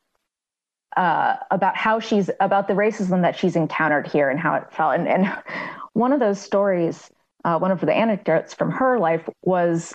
uh, 0.96 1.36
about 1.50 1.76
how 1.76 2.00
she's 2.00 2.30
about 2.40 2.66
the 2.66 2.74
racism 2.74 3.22
that 3.22 3.36
she's 3.36 3.54
encountered 3.54 4.06
here 4.06 4.28
and 4.28 4.40
how 4.40 4.54
it 4.54 4.72
felt. 4.72 4.94
And, 4.94 5.06
and 5.06 5.32
one 5.92 6.12
of 6.12 6.18
those 6.18 6.40
stories, 6.40 7.10
uh, 7.44 7.58
one 7.58 7.70
of 7.70 7.80
the 7.80 7.94
anecdotes 7.94 8.54
from 8.54 8.72
her 8.72 8.98
life 8.98 9.28
was 9.42 9.94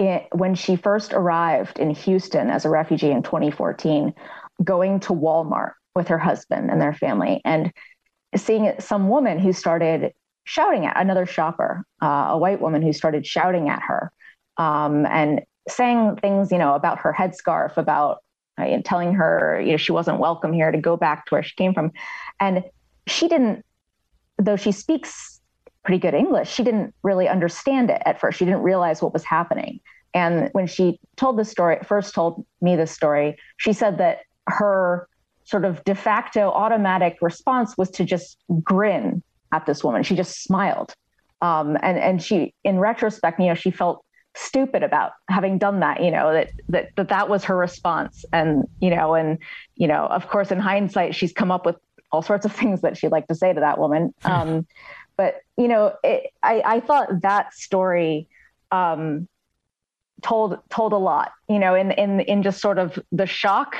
it, 0.00 0.28
when 0.32 0.54
she 0.54 0.76
first 0.76 1.12
arrived 1.12 1.78
in 1.78 1.90
Houston 1.90 2.48
as 2.50 2.64
a 2.64 2.70
refugee 2.70 3.10
in 3.10 3.22
2014, 3.22 4.14
going 4.64 5.00
to 5.00 5.12
Walmart 5.12 5.72
with 5.94 6.08
her 6.08 6.18
husband 6.18 6.70
and 6.70 6.80
their 6.80 6.94
family 6.94 7.40
and 7.44 7.72
seeing 8.34 8.72
some 8.78 9.08
woman 9.08 9.38
who 9.38 9.52
started 9.52 10.12
shouting 10.44 10.86
at 10.86 10.96
another 10.96 11.26
shopper, 11.26 11.84
uh, 12.02 12.28
a 12.30 12.38
white 12.38 12.60
woman 12.60 12.80
who 12.80 12.92
started 12.92 13.26
shouting 13.26 13.68
at 13.68 13.82
her 13.82 14.10
um, 14.56 15.04
and 15.06 15.42
saying 15.68 16.16
things, 16.16 16.50
you 16.50 16.58
know, 16.58 16.74
about 16.74 17.00
her 17.00 17.14
headscarf, 17.16 17.76
about 17.76 18.18
uh, 18.56 18.78
telling 18.84 19.14
her, 19.14 19.60
you 19.60 19.72
know, 19.72 19.76
she 19.76 19.92
wasn't 19.92 20.18
welcome 20.18 20.52
here 20.52 20.72
to 20.72 20.78
go 20.78 20.96
back 20.96 21.26
to 21.26 21.34
where 21.34 21.42
she 21.42 21.54
came 21.56 21.74
from. 21.74 21.92
And 22.38 22.64
she 23.06 23.28
didn't, 23.28 23.64
though 24.38 24.56
she 24.56 24.72
speaks 24.72 25.39
pretty 25.84 25.98
good 25.98 26.14
English, 26.14 26.50
she 26.50 26.62
didn't 26.62 26.94
really 27.02 27.28
understand 27.28 27.90
it 27.90 28.02
at 28.04 28.20
first. 28.20 28.38
She 28.38 28.44
didn't 28.44 28.62
realize 28.62 29.02
what 29.02 29.12
was 29.12 29.24
happening. 29.24 29.80
And 30.12 30.50
when 30.52 30.66
she 30.66 30.98
told 31.16 31.38
the 31.38 31.44
story, 31.44 31.78
first 31.84 32.14
told 32.14 32.44
me 32.60 32.76
the 32.76 32.86
story, 32.86 33.36
she 33.56 33.72
said 33.72 33.98
that 33.98 34.20
her 34.46 35.08
sort 35.44 35.64
of 35.64 35.82
de 35.84 35.94
facto 35.94 36.50
automatic 36.50 37.18
response 37.20 37.76
was 37.76 37.90
to 37.90 38.04
just 38.04 38.38
grin 38.62 39.22
at 39.52 39.66
this 39.66 39.82
woman. 39.82 40.02
She 40.02 40.16
just 40.16 40.42
smiled. 40.42 40.94
Um, 41.42 41.76
and 41.82 41.98
and 41.98 42.22
she, 42.22 42.54
in 42.64 42.78
retrospect, 42.78 43.40
you 43.40 43.46
know, 43.46 43.54
she 43.54 43.70
felt 43.70 44.04
stupid 44.36 44.82
about 44.82 45.12
having 45.28 45.58
done 45.58 45.80
that. 45.80 46.02
You 46.02 46.10
know 46.10 46.32
that 46.32 46.50
that 46.68 46.90
that 46.96 47.08
that 47.08 47.28
was 47.28 47.44
her 47.44 47.56
response. 47.56 48.24
And 48.32 48.64
you 48.80 48.90
know, 48.90 49.14
and 49.14 49.38
you 49.76 49.88
know, 49.88 50.06
of 50.06 50.28
course, 50.28 50.50
in 50.50 50.58
hindsight, 50.58 51.14
she's 51.14 51.32
come 51.32 51.50
up 51.50 51.64
with 51.64 51.76
all 52.12 52.22
sorts 52.22 52.44
of 52.44 52.52
things 52.52 52.82
that 52.82 52.96
she'd 52.96 53.12
like 53.12 53.26
to 53.28 53.34
say 53.34 53.52
to 53.52 53.60
that 53.60 53.78
woman. 53.78 54.14
Um, 54.24 54.66
but 55.20 55.42
you 55.58 55.68
know, 55.68 55.92
it, 56.02 56.30
I, 56.42 56.62
I 56.64 56.80
thought 56.80 57.20
that 57.20 57.52
story 57.52 58.26
um, 58.72 59.28
told 60.22 60.56
told 60.70 60.94
a 60.94 60.96
lot. 60.96 61.32
You 61.46 61.58
know, 61.58 61.74
in 61.74 61.90
in 61.90 62.20
in 62.20 62.42
just 62.42 62.58
sort 62.58 62.78
of 62.78 62.98
the 63.12 63.26
shock 63.26 63.76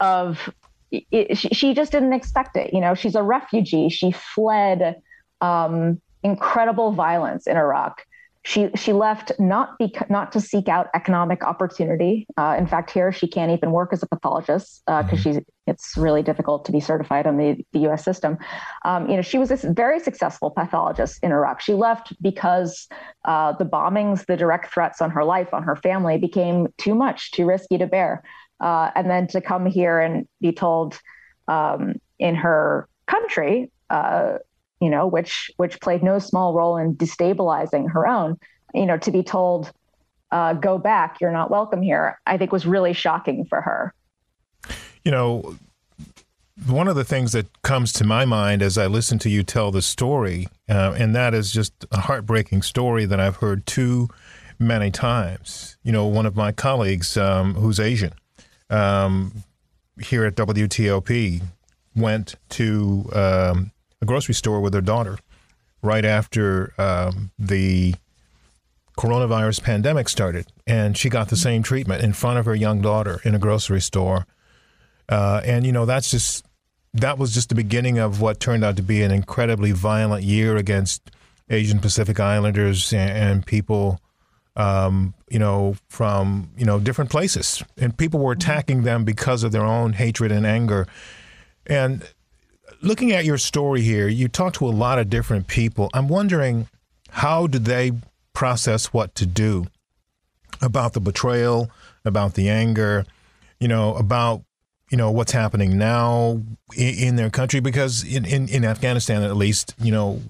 of 0.00 0.52
it, 0.90 1.38
she, 1.38 1.50
she, 1.50 1.72
just 1.72 1.92
didn't 1.92 2.14
expect 2.14 2.56
it. 2.56 2.74
You 2.74 2.80
know, 2.80 2.96
she's 2.96 3.14
a 3.14 3.22
refugee. 3.22 3.90
She 3.90 4.10
fled 4.10 5.00
um, 5.40 6.00
incredible 6.24 6.90
violence 6.90 7.46
in 7.46 7.56
Iraq 7.56 8.04
she 8.42 8.70
she 8.74 8.92
left 8.92 9.32
not 9.38 9.78
bec- 9.78 10.08
not 10.08 10.32
to 10.32 10.40
seek 10.40 10.68
out 10.68 10.88
economic 10.94 11.44
opportunity. 11.44 12.26
Uh, 12.38 12.56
in 12.58 12.66
fact, 12.66 12.90
here 12.90 13.12
she 13.12 13.28
can't 13.28 13.52
even 13.52 13.70
work 13.70 13.92
as 13.92 14.02
a 14.02 14.06
pathologist 14.06 14.82
because 14.86 15.04
uh, 15.04 15.08
mm-hmm. 15.08 15.16
she's 15.16 15.40
it's 15.66 15.96
really 15.96 16.22
difficult 16.22 16.64
to 16.64 16.72
be 16.72 16.80
certified 16.80 17.26
on 17.26 17.36
the, 17.36 17.64
the 17.72 17.80
U.S. 17.80 18.04
system. 18.04 18.38
Um, 18.84 19.08
you 19.08 19.16
know, 19.16 19.22
she 19.22 19.38
was 19.38 19.50
this 19.50 19.62
very 19.62 20.00
successful 20.00 20.50
pathologist 20.50 21.22
in 21.22 21.30
Iraq. 21.30 21.60
She 21.60 21.74
left 21.74 22.12
because 22.20 22.88
uh, 23.24 23.52
the 23.52 23.64
bombings, 23.64 24.26
the 24.26 24.36
direct 24.36 24.72
threats 24.72 25.00
on 25.00 25.10
her 25.10 25.22
life, 25.22 25.54
on 25.54 25.62
her 25.62 25.76
family, 25.76 26.18
became 26.18 26.68
too 26.76 26.94
much, 26.94 27.30
too 27.30 27.46
risky 27.46 27.78
to 27.78 27.86
bear. 27.86 28.24
Uh, 28.58 28.90
and 28.96 29.08
then 29.08 29.26
to 29.28 29.40
come 29.40 29.64
here 29.64 30.00
and 30.00 30.26
be 30.40 30.50
told 30.50 30.98
um, 31.46 31.94
in 32.18 32.34
her 32.34 32.88
country 33.06 33.70
uh, 33.90 34.38
you 34.80 34.90
know, 34.90 35.06
which 35.06 35.50
which 35.56 35.80
played 35.80 36.02
no 36.02 36.18
small 36.18 36.54
role 36.54 36.76
in 36.76 36.94
destabilizing 36.96 37.90
her 37.92 38.06
own, 38.06 38.38
you 38.74 38.86
know, 38.86 38.96
to 38.98 39.10
be 39.10 39.22
told, 39.22 39.72
uh, 40.30 40.54
"Go 40.54 40.78
back, 40.78 41.20
you're 41.20 41.32
not 41.32 41.50
welcome 41.50 41.82
here," 41.82 42.18
I 42.26 42.38
think 42.38 42.52
was 42.52 42.66
really 42.66 42.92
shocking 42.92 43.44
for 43.44 43.60
her. 43.60 43.94
You 45.04 45.12
know, 45.12 45.56
one 46.66 46.88
of 46.88 46.96
the 46.96 47.04
things 47.04 47.32
that 47.32 47.62
comes 47.62 47.92
to 47.94 48.04
my 48.04 48.24
mind 48.24 48.62
as 48.62 48.76
I 48.76 48.86
listen 48.86 49.18
to 49.20 49.30
you 49.30 49.42
tell 49.42 49.70
the 49.70 49.82
story, 49.82 50.48
uh, 50.68 50.94
and 50.96 51.14
that 51.14 51.34
is 51.34 51.52
just 51.52 51.72
a 51.92 52.00
heartbreaking 52.00 52.62
story 52.62 53.04
that 53.04 53.20
I've 53.20 53.36
heard 53.36 53.66
too 53.66 54.08
many 54.58 54.90
times. 54.90 55.76
You 55.82 55.92
know, 55.92 56.06
one 56.06 56.26
of 56.26 56.36
my 56.36 56.52
colleagues 56.52 57.16
um, 57.16 57.54
who's 57.54 57.80
Asian 57.80 58.12
um, 58.68 59.44
here 60.00 60.24
at 60.24 60.36
WTOP 60.36 61.42
went 61.96 62.36
to 62.50 63.10
um, 63.12 63.72
a 64.00 64.06
grocery 64.06 64.34
store 64.34 64.60
with 64.60 64.74
her 64.74 64.80
daughter 64.80 65.18
right 65.82 66.04
after 66.04 66.74
um, 66.78 67.30
the 67.38 67.94
coronavirus 68.98 69.62
pandemic 69.62 70.08
started, 70.08 70.46
and 70.66 70.96
she 70.96 71.08
got 71.08 71.28
the 71.28 71.36
same 71.36 71.62
treatment 71.62 72.02
in 72.02 72.12
front 72.12 72.38
of 72.38 72.44
her 72.44 72.54
young 72.54 72.80
daughter 72.80 73.20
in 73.24 73.34
a 73.34 73.38
grocery 73.38 73.80
store. 73.80 74.26
Uh, 75.08 75.40
and 75.44 75.64
you 75.64 75.72
know, 75.72 75.86
that's 75.86 76.10
just 76.10 76.44
that 76.94 77.18
was 77.18 77.32
just 77.32 77.48
the 77.48 77.54
beginning 77.54 77.98
of 77.98 78.20
what 78.20 78.40
turned 78.40 78.64
out 78.64 78.76
to 78.76 78.82
be 78.82 79.02
an 79.02 79.10
incredibly 79.10 79.72
violent 79.72 80.24
year 80.24 80.56
against 80.56 81.10
Asian 81.48 81.78
Pacific 81.78 82.18
Islanders 82.18 82.92
and, 82.92 83.10
and 83.10 83.46
people, 83.46 84.00
um, 84.56 85.14
you 85.30 85.38
know, 85.38 85.76
from 85.88 86.50
you 86.56 86.66
know 86.66 86.78
different 86.78 87.10
places, 87.10 87.62
and 87.78 87.96
people 87.96 88.20
were 88.20 88.32
attacking 88.32 88.82
them 88.82 89.04
because 89.04 89.44
of 89.44 89.52
their 89.52 89.64
own 89.64 89.94
hatred 89.94 90.30
and 90.30 90.44
anger. 90.44 90.86
And 91.66 92.06
looking 92.82 93.12
at 93.12 93.24
your 93.24 93.38
story 93.38 93.82
here, 93.82 94.08
you 94.08 94.28
talk 94.28 94.54
to 94.54 94.66
a 94.66 94.70
lot 94.70 94.98
of 94.98 95.10
different 95.10 95.46
people. 95.46 95.90
I'm 95.94 96.08
wondering 96.08 96.68
how 97.10 97.46
do 97.46 97.58
they 97.58 97.92
process 98.32 98.92
what 98.92 99.14
to 99.16 99.26
do 99.26 99.66
about 100.62 100.92
the 100.92 101.00
betrayal, 101.00 101.70
about 102.04 102.34
the 102.34 102.48
anger, 102.48 103.04
you 103.58 103.68
know, 103.68 103.94
about 103.94 104.42
you 104.90 104.96
know 104.96 105.10
what's 105.10 105.32
happening 105.32 105.78
now 105.78 106.42
in, 106.76 106.94
in 106.94 107.16
their 107.16 107.30
country 107.30 107.60
because 107.60 108.02
in, 108.02 108.24
in, 108.24 108.48
in 108.48 108.64
Afghanistan 108.64 109.22
at 109.22 109.36
least, 109.36 109.74
you 109.78 109.92
know, 109.92 110.20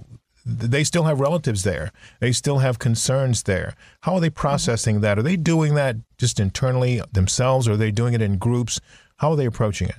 they 0.44 0.84
still 0.84 1.04
have 1.04 1.20
relatives 1.20 1.62
there. 1.62 1.92
They 2.20 2.32
still 2.32 2.58
have 2.58 2.78
concerns 2.78 3.44
there. 3.44 3.74
How 4.00 4.14
are 4.14 4.20
they 4.20 4.28
mm-hmm. 4.28 4.40
processing 4.40 5.00
that? 5.00 5.18
Are 5.18 5.22
they 5.22 5.36
doing 5.36 5.74
that 5.74 5.96
just 6.18 6.40
internally 6.40 7.00
themselves 7.12 7.68
or 7.68 7.72
are 7.72 7.76
they 7.76 7.90
doing 7.90 8.14
it 8.14 8.22
in 8.22 8.36
groups? 8.38 8.80
How 9.16 9.30
are 9.30 9.36
they 9.36 9.46
approaching 9.46 9.88
it? 9.88 9.96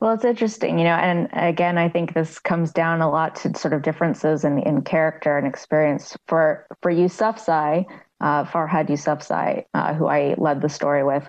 Well, 0.00 0.12
it's 0.12 0.24
interesting, 0.24 0.78
you 0.78 0.84
know, 0.84 0.94
and 0.94 1.28
again, 1.32 1.76
I 1.76 1.90
think 1.90 2.14
this 2.14 2.38
comes 2.38 2.72
down 2.72 3.02
a 3.02 3.10
lot 3.10 3.36
to 3.36 3.56
sort 3.58 3.74
of 3.74 3.82
differences 3.82 4.44
in, 4.44 4.58
in 4.60 4.80
character 4.80 5.36
and 5.36 5.46
experience. 5.46 6.16
For 6.26 6.66
for 6.80 6.90
Yousafzai, 6.90 7.84
uh, 8.22 8.44
Farhad 8.44 8.88
Yousafzai, 8.88 9.64
uh, 9.74 9.94
who 9.94 10.06
I 10.06 10.34
led 10.38 10.62
the 10.62 10.70
story 10.70 11.04
with, 11.04 11.28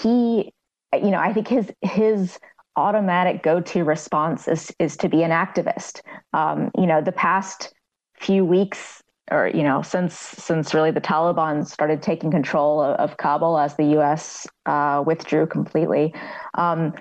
he, 0.00 0.50
you 0.94 1.10
know, 1.10 1.18
I 1.18 1.34
think 1.34 1.46
his 1.48 1.70
his 1.82 2.38
automatic 2.76 3.42
go-to 3.42 3.84
response 3.84 4.48
is 4.48 4.74
is 4.78 4.96
to 4.98 5.10
be 5.10 5.22
an 5.22 5.30
activist. 5.30 6.00
Um, 6.32 6.70
you 6.78 6.86
know, 6.86 7.02
the 7.02 7.12
past 7.12 7.74
few 8.18 8.46
weeks 8.46 9.02
or 9.30 9.48
you 9.52 9.62
know 9.62 9.82
since 9.82 10.14
since 10.14 10.72
really 10.72 10.90
the 10.90 11.02
Taliban 11.02 11.66
started 11.66 12.00
taking 12.00 12.30
control 12.30 12.80
of, 12.80 12.96
of 12.96 13.16
Kabul 13.18 13.58
as 13.58 13.76
the 13.76 13.84
U.S. 13.98 14.46
Uh, 14.64 15.02
withdrew 15.06 15.46
completely. 15.46 16.14
Um, 16.54 16.94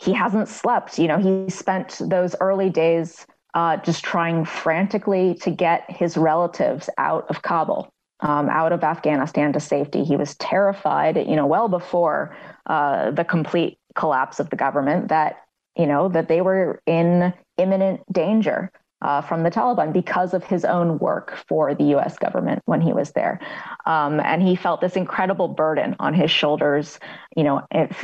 he 0.00 0.12
hasn't 0.12 0.48
slept. 0.48 0.98
You 0.98 1.08
know, 1.08 1.18
he 1.18 1.50
spent 1.50 2.00
those 2.00 2.34
early 2.40 2.70
days 2.70 3.26
uh, 3.54 3.76
just 3.78 4.02
trying 4.02 4.44
frantically 4.44 5.34
to 5.42 5.50
get 5.50 5.90
his 5.90 6.16
relatives 6.16 6.88
out 6.96 7.28
of 7.28 7.42
Kabul, 7.42 7.92
um, 8.20 8.48
out 8.48 8.72
of 8.72 8.82
Afghanistan 8.82 9.52
to 9.52 9.60
safety. 9.60 10.04
He 10.04 10.16
was 10.16 10.36
terrified, 10.36 11.16
you 11.16 11.36
know, 11.36 11.46
well 11.46 11.68
before 11.68 12.34
uh, 12.66 13.10
the 13.10 13.24
complete 13.24 13.78
collapse 13.94 14.40
of 14.40 14.50
the 14.50 14.56
government 14.56 15.08
that, 15.08 15.42
you 15.76 15.86
know, 15.86 16.08
that 16.08 16.28
they 16.28 16.40
were 16.40 16.80
in 16.86 17.34
imminent 17.58 18.00
danger 18.10 18.70
uh, 19.02 19.20
from 19.22 19.42
the 19.42 19.50
Taliban 19.50 19.92
because 19.92 20.34
of 20.34 20.44
his 20.44 20.64
own 20.64 20.98
work 20.98 21.36
for 21.48 21.74
the 21.74 21.84
US 21.96 22.18
government 22.18 22.62
when 22.66 22.80
he 22.80 22.92
was 22.92 23.12
there. 23.12 23.40
Um, 23.86 24.20
and 24.20 24.42
he 24.42 24.56
felt 24.56 24.80
this 24.80 24.96
incredible 24.96 25.48
burden 25.48 25.96
on 25.98 26.14
his 26.14 26.30
shoulders, 26.30 26.98
you 27.36 27.44
know, 27.44 27.66
and, 27.70 27.94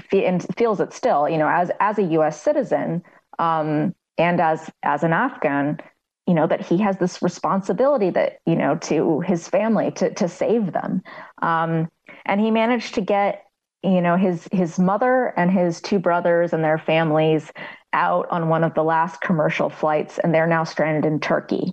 feels 0.56 0.80
it 0.80 0.92
still, 0.92 1.28
you 1.28 1.38
know, 1.38 1.48
as, 1.48 1.70
as 1.80 1.98
a 1.98 2.02
US 2.02 2.40
citizen 2.40 3.02
um, 3.38 3.94
and 4.18 4.40
as, 4.40 4.70
as 4.82 5.02
an 5.02 5.12
Afghan, 5.12 5.78
you 6.26 6.34
know, 6.34 6.46
that 6.46 6.62
he 6.66 6.78
has 6.78 6.96
this 6.98 7.22
responsibility 7.22 8.10
that, 8.10 8.40
you 8.46 8.56
know, 8.56 8.76
to 8.76 9.20
his 9.20 9.48
family 9.48 9.90
to, 9.92 10.12
to 10.14 10.28
save 10.28 10.72
them. 10.72 11.02
Um, 11.42 11.88
and 12.24 12.40
he 12.40 12.50
managed 12.50 12.94
to 12.94 13.00
get 13.00 13.42
you 13.82 14.00
know 14.00 14.16
his 14.16 14.48
his 14.52 14.78
mother 14.78 15.32
and 15.36 15.50
his 15.50 15.80
two 15.80 15.98
brothers 15.98 16.52
and 16.52 16.64
their 16.64 16.78
families 16.78 17.52
out 17.92 18.26
on 18.30 18.48
one 18.48 18.64
of 18.64 18.74
the 18.74 18.82
last 18.84 19.20
commercial 19.20 19.70
flights, 19.70 20.18
and 20.18 20.34
they're 20.34 20.46
now 20.46 20.64
stranded 20.64 21.04
in 21.10 21.20
Turkey. 21.20 21.72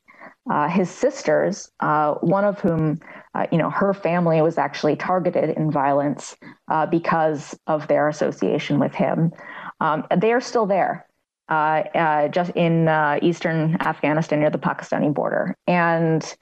Uh, 0.52 0.67
his 0.67 0.89
sisters, 0.89 1.71
uh, 1.80 2.15
one 2.15 2.43
of 2.43 2.60
whom, 2.60 2.99
uh, 3.34 3.47
you 3.52 3.58
know, 3.58 3.69
her 3.69 3.93
family 3.93 4.41
was 4.41 4.58
actually 4.58 4.95
targeted 4.95 5.49
in 5.52 5.71
violence 5.71 6.36
uh, 6.69 6.86
because 6.86 7.58
of 7.67 7.88
their 7.88 8.10
association 8.10 8.78
with 8.78 8.93
him. 8.93 9.32
Um, 9.80 10.06
they 10.17 10.34
are 10.34 10.41
still 10.41 10.65
there, 10.65 11.08
uh, 11.47 11.84
uh, 11.95 12.28
just 12.28 12.52
in 12.56 12.89
eastern 13.21 13.78
Afghanistan 13.80 14.41
near 14.41 14.49
the 14.49 14.58
Pakistani 14.58 15.13
border, 15.13 15.56
and 15.65 16.36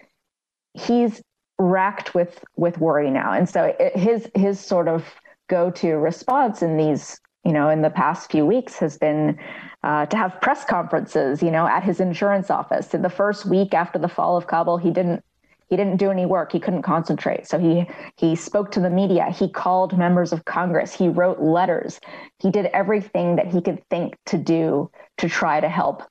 he's 0.73 1.21
racked 1.59 2.15
with 2.15 2.43
with 2.55 2.79
worry 2.79 3.11
now. 3.11 3.33
And 3.33 3.47
so 3.47 3.75
it, 3.79 3.95
his 3.95 4.29
his 4.33 4.59
sort 4.59 4.87
of 4.87 5.05
go 5.47 5.69
to 5.69 5.93
response 5.93 6.63
in 6.63 6.77
these 6.77 7.19
you 7.43 7.51
know, 7.51 7.69
in 7.69 7.81
the 7.81 7.89
past 7.89 8.31
few 8.31 8.45
weeks 8.45 8.77
has 8.77 8.97
been 8.97 9.39
uh, 9.83 10.05
to 10.05 10.17
have 10.17 10.39
press 10.41 10.63
conferences, 10.63 11.41
you 11.41 11.49
know, 11.49 11.65
at 11.65 11.83
his 11.83 11.99
insurance 11.99 12.51
office. 12.51 12.93
In 12.93 13.01
the 13.01 13.09
first 13.09 13.45
week 13.45 13.73
after 13.73 13.97
the 13.97 14.07
fall 14.07 14.37
of 14.37 14.47
Kabul, 14.47 14.77
he 14.77 14.91
didn't 14.91 15.23
he 15.67 15.77
didn't 15.77 15.97
do 15.97 16.11
any 16.11 16.25
work. 16.25 16.51
He 16.51 16.59
couldn't 16.59 16.81
concentrate. 16.81 17.47
So 17.47 17.57
he 17.57 17.87
he 18.17 18.35
spoke 18.35 18.71
to 18.71 18.79
the 18.79 18.89
media. 18.89 19.31
He 19.31 19.49
called 19.49 19.97
members 19.97 20.33
of 20.33 20.45
Congress. 20.45 20.93
He 20.93 21.07
wrote 21.07 21.39
letters. 21.39 21.99
He 22.39 22.51
did 22.51 22.65
everything 22.67 23.37
that 23.37 23.47
he 23.47 23.61
could 23.61 23.81
think 23.89 24.17
to 24.27 24.37
do 24.37 24.91
to 25.17 25.29
try 25.29 25.59
to 25.61 25.69
help 25.69 26.03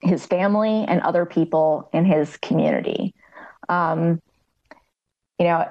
his 0.00 0.26
family 0.26 0.84
and 0.86 1.00
other 1.00 1.24
people 1.24 1.88
in 1.92 2.04
his 2.04 2.36
community. 2.36 3.14
Um, 3.68 4.20
you 5.38 5.46
know, 5.46 5.66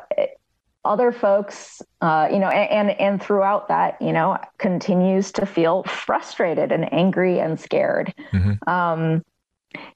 other 0.86 1.12
folks, 1.12 1.82
uh, 2.02 2.28
you 2.32 2.40
know, 2.40 2.48
and, 2.48 2.90
and, 2.90 3.02
and 3.02 3.22
throughout 3.22 3.68
that, 3.68 4.02
you 4.02 4.14
know, 4.14 4.38
continues 4.58 5.32
to 5.34 5.46
feel 5.46 5.84
frustrated 5.84 6.72
and 6.72 6.92
angry 6.94 7.40
and 7.40 7.60
scared. 7.60 8.14
Mm-hmm. 8.32 8.70
Um, 8.70 9.24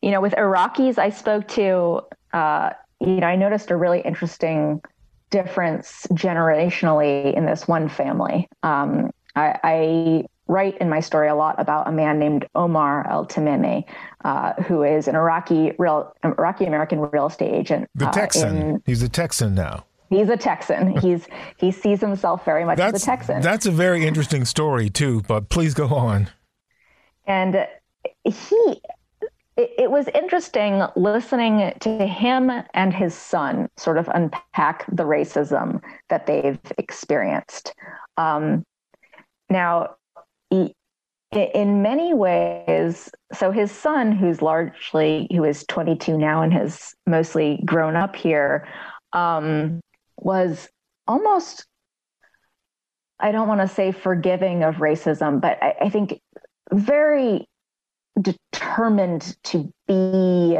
you 0.01 0.11
know, 0.11 0.21
with 0.21 0.33
Iraqis, 0.33 0.97
I 0.97 1.09
spoke 1.09 1.47
to, 1.49 2.01
uh, 2.33 2.71
you 2.99 3.17
know, 3.17 3.27
I 3.27 3.35
noticed 3.35 3.71
a 3.71 3.77
really 3.77 4.01
interesting 4.01 4.81
difference 5.29 6.05
generationally 6.11 7.33
in 7.33 7.45
this 7.45 7.67
one 7.67 7.89
family. 7.89 8.47
Um, 8.61 9.11
I, 9.35 9.59
I, 9.63 10.25
write 10.47 10.77
in 10.79 10.89
my 10.89 10.99
story 10.99 11.29
a 11.29 11.35
lot 11.35 11.55
about 11.57 11.87
a 11.87 11.91
man 11.91 12.19
named 12.19 12.45
Omar 12.53 13.09
El 13.09 13.25
Tamimi, 13.25 13.85
uh, 14.25 14.51
who 14.63 14.83
is 14.83 15.07
an 15.07 15.15
Iraqi 15.15 15.71
real 15.79 16.13
Iraqi 16.21 16.65
American 16.65 16.99
real 16.99 17.27
estate 17.27 17.53
agent. 17.53 17.89
The 17.95 18.09
uh, 18.09 18.11
Texan. 18.11 18.57
In, 18.57 18.83
He's 18.85 19.01
a 19.01 19.07
Texan 19.07 19.55
now. 19.55 19.85
He's 20.09 20.29
a 20.29 20.37
Texan. 20.37 20.97
He's 21.01 21.27
he 21.57 21.71
sees 21.71 22.01
himself 22.01 22.45
very 22.45 22.65
much 22.65 22.77
that's, 22.77 22.95
as 22.95 23.03
a 23.03 23.05
Texan. 23.05 23.41
That's 23.41 23.65
a 23.65 23.71
very 23.71 24.05
interesting 24.05 24.45
story 24.45 24.89
too. 24.89 25.21
But 25.27 25.49
please 25.49 25.73
go 25.73 25.87
on. 25.87 26.29
And 27.25 27.67
he, 28.23 28.81
it, 29.55 29.71
it 29.77 29.91
was 29.91 30.07
interesting 30.13 30.83
listening 30.95 31.73
to 31.79 32.05
him 32.05 32.51
and 32.73 32.93
his 32.93 33.13
son 33.13 33.69
sort 33.77 33.97
of 33.97 34.09
unpack 34.13 34.85
the 34.91 35.03
racism 35.03 35.81
that 36.09 36.25
they've 36.25 36.59
experienced. 36.77 37.73
Um, 38.17 38.63
now, 39.49 39.95
he, 40.49 40.73
in 41.31 41.81
many 41.81 42.13
ways, 42.13 43.09
so 43.33 43.51
his 43.51 43.71
son, 43.71 44.11
who's 44.11 44.41
largely 44.41 45.27
who 45.31 45.43
is 45.43 45.65
22 45.67 46.17
now 46.17 46.41
and 46.41 46.53
has 46.53 46.93
mostly 47.07 47.61
grown 47.65 47.95
up 47.95 48.15
here, 48.15 48.67
um, 49.13 49.79
was 50.23 50.69
almost 51.07 51.65
I 53.19 53.31
don't 53.31 53.47
want 53.47 53.61
to 53.61 53.67
say 53.67 53.91
forgiving 53.91 54.63
of 54.63 54.75
racism, 54.75 55.39
but 55.39 55.57
I, 55.61 55.75
I, 55.83 55.89
think 55.89 56.19
very 56.73 57.47
determined 58.19 59.37
to 59.45 59.71
be 59.87 60.57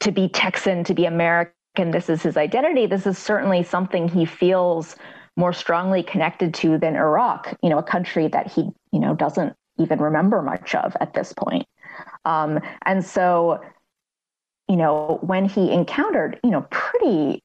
to 0.00 0.12
be 0.12 0.28
Texan, 0.28 0.84
to 0.84 0.94
be 0.94 1.06
American. 1.06 1.90
This 1.90 2.08
is 2.08 2.22
his 2.22 2.36
identity. 2.36 2.86
This 2.86 3.06
is 3.06 3.18
certainly 3.18 3.62
something 3.62 4.06
he 4.08 4.24
feels 4.24 4.96
more 5.36 5.52
strongly 5.52 6.02
connected 6.02 6.54
to 6.54 6.78
than 6.78 6.96
Iraq, 6.96 7.56
you 7.62 7.70
know, 7.70 7.78
a 7.78 7.82
country 7.82 8.28
that 8.28 8.52
he, 8.52 8.68
you 8.92 9.00
know, 9.00 9.14
doesn't 9.14 9.54
even 9.78 9.98
remember 9.98 10.42
much 10.42 10.74
of 10.74 10.96
at 11.00 11.14
this 11.14 11.32
point. 11.32 11.66
Um, 12.24 12.60
and 12.84 13.04
so, 13.04 13.60
you 14.68 14.76
know, 14.76 15.18
when 15.22 15.46
he 15.46 15.72
encountered, 15.72 16.38
you 16.44 16.50
know, 16.50 16.66
pretty 16.70 17.42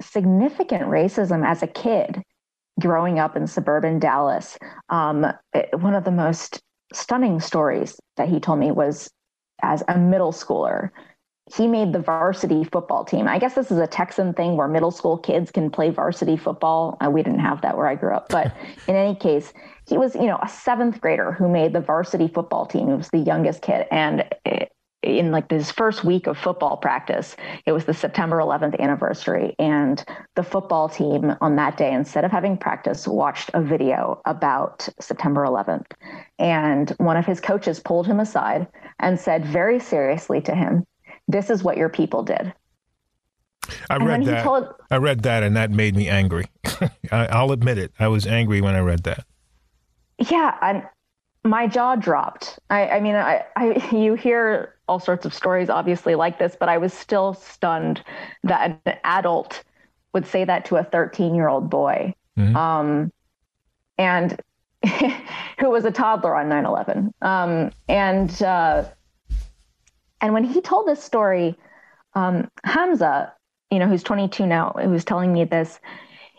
significant 0.00 0.84
racism 0.84 1.46
as 1.46 1.62
a 1.62 1.66
kid 1.66 2.22
growing 2.80 3.18
up 3.18 3.36
in 3.36 3.46
suburban 3.46 3.98
Dallas. 3.98 4.58
Um, 4.88 5.26
it, 5.52 5.78
one 5.78 5.94
of 5.94 6.04
the 6.04 6.10
most 6.10 6.60
stunning 6.92 7.40
stories 7.40 7.98
that 8.16 8.28
he 8.28 8.40
told 8.40 8.58
me 8.58 8.70
was 8.70 9.10
as 9.62 9.82
a 9.88 9.98
middle 9.98 10.32
schooler, 10.32 10.90
he 11.54 11.66
made 11.68 11.92
the 11.92 11.98
varsity 11.98 12.64
football 12.64 13.04
team. 13.04 13.28
I 13.28 13.38
guess 13.38 13.54
this 13.54 13.70
is 13.70 13.78
a 13.78 13.86
Texan 13.86 14.32
thing 14.32 14.56
where 14.56 14.66
middle 14.66 14.90
school 14.90 15.18
kids 15.18 15.50
can 15.50 15.70
play 15.70 15.90
varsity 15.90 16.36
football. 16.36 16.96
Uh, 17.04 17.10
we 17.10 17.22
didn't 17.22 17.40
have 17.40 17.60
that 17.62 17.76
where 17.76 17.86
I 17.86 17.94
grew 17.94 18.14
up, 18.14 18.28
but 18.30 18.54
in 18.88 18.96
any 18.96 19.14
case, 19.14 19.52
he 19.86 19.98
was, 19.98 20.14
you 20.14 20.26
know, 20.26 20.38
a 20.42 20.48
seventh 20.48 21.00
grader 21.00 21.32
who 21.32 21.48
made 21.48 21.74
the 21.74 21.80
varsity 21.80 22.28
football 22.28 22.66
team. 22.66 22.88
He 22.88 22.94
was 22.94 23.10
the 23.10 23.18
youngest 23.18 23.60
kid, 23.60 23.86
and 23.90 24.24
in 25.04 25.30
like 25.30 25.50
his 25.50 25.70
first 25.70 26.04
week 26.04 26.26
of 26.26 26.36
football 26.36 26.76
practice, 26.76 27.36
it 27.66 27.72
was 27.72 27.84
the 27.84 27.94
September 27.94 28.38
11th 28.38 28.78
anniversary, 28.80 29.54
and 29.58 30.04
the 30.34 30.42
football 30.42 30.88
team 30.88 31.34
on 31.40 31.56
that 31.56 31.76
day, 31.76 31.92
instead 31.92 32.24
of 32.24 32.30
having 32.30 32.56
practice, 32.56 33.06
watched 33.06 33.50
a 33.54 33.62
video 33.62 34.20
about 34.24 34.88
September 35.00 35.44
11th, 35.44 35.92
and 36.38 36.90
one 36.98 37.16
of 37.16 37.26
his 37.26 37.40
coaches 37.40 37.80
pulled 37.80 38.06
him 38.06 38.20
aside 38.20 38.66
and 39.00 39.20
said 39.20 39.44
very 39.44 39.78
seriously 39.78 40.40
to 40.40 40.54
him 40.54 40.84
this 41.28 41.50
is 41.50 41.62
what 41.62 41.76
your 41.76 41.88
people 41.88 42.22
did. 42.22 42.52
I 43.88 43.96
and 43.96 44.06
read 44.06 44.24
that. 44.26 44.44
Told, 44.44 44.68
I 44.90 44.96
read 44.96 45.22
that, 45.22 45.42
and 45.42 45.56
that 45.56 45.70
made 45.70 45.96
me 45.96 46.08
angry. 46.08 46.46
I, 47.10 47.42
will 47.42 47.52
admit 47.52 47.78
it. 47.78 47.92
I 47.98 48.08
was 48.08 48.26
angry 48.26 48.60
when 48.60 48.74
I 48.74 48.80
read 48.80 49.04
that. 49.04 49.24
Yeah, 50.30 50.56
and 50.60 50.86
my 51.44 51.66
jaw 51.66 51.96
dropped. 51.96 52.58
I, 52.68 52.88
I 52.88 53.00
mean, 53.00 53.14
I, 53.14 53.44
I, 53.56 53.88
you 53.96 54.14
hear 54.14 54.73
all 54.88 54.98
sorts 54.98 55.24
of 55.24 55.34
stories, 55.34 55.70
obviously, 55.70 56.14
like 56.14 56.38
this, 56.38 56.56
but 56.58 56.68
I 56.68 56.78
was 56.78 56.92
still 56.92 57.34
stunned 57.34 58.02
that 58.42 58.80
an 58.84 58.94
adult 59.04 59.62
would 60.12 60.26
say 60.26 60.44
that 60.44 60.64
to 60.66 60.76
a 60.76 60.84
13 60.84 61.34
year 61.34 61.48
old 61.48 61.70
boy. 61.70 62.14
Mm-hmm. 62.38 62.56
Um, 62.56 63.12
and 63.98 64.40
who 65.58 65.70
was 65.70 65.84
a 65.84 65.90
toddler 65.90 66.36
on 66.36 66.48
9 66.48 66.66
11. 66.66 67.14
Um, 67.22 67.70
and 67.88 68.42
uh, 68.42 68.84
and 70.20 70.32
when 70.32 70.44
he 70.44 70.60
told 70.60 70.86
this 70.86 71.02
story, 71.02 71.56
um, 72.14 72.48
Hamza, 72.64 73.32
you 73.70 73.78
know, 73.78 73.86
who's 73.86 74.02
22 74.02 74.46
now, 74.46 74.74
who 74.80 74.88
was 74.88 75.04
telling 75.04 75.32
me 75.32 75.44
this, 75.44 75.80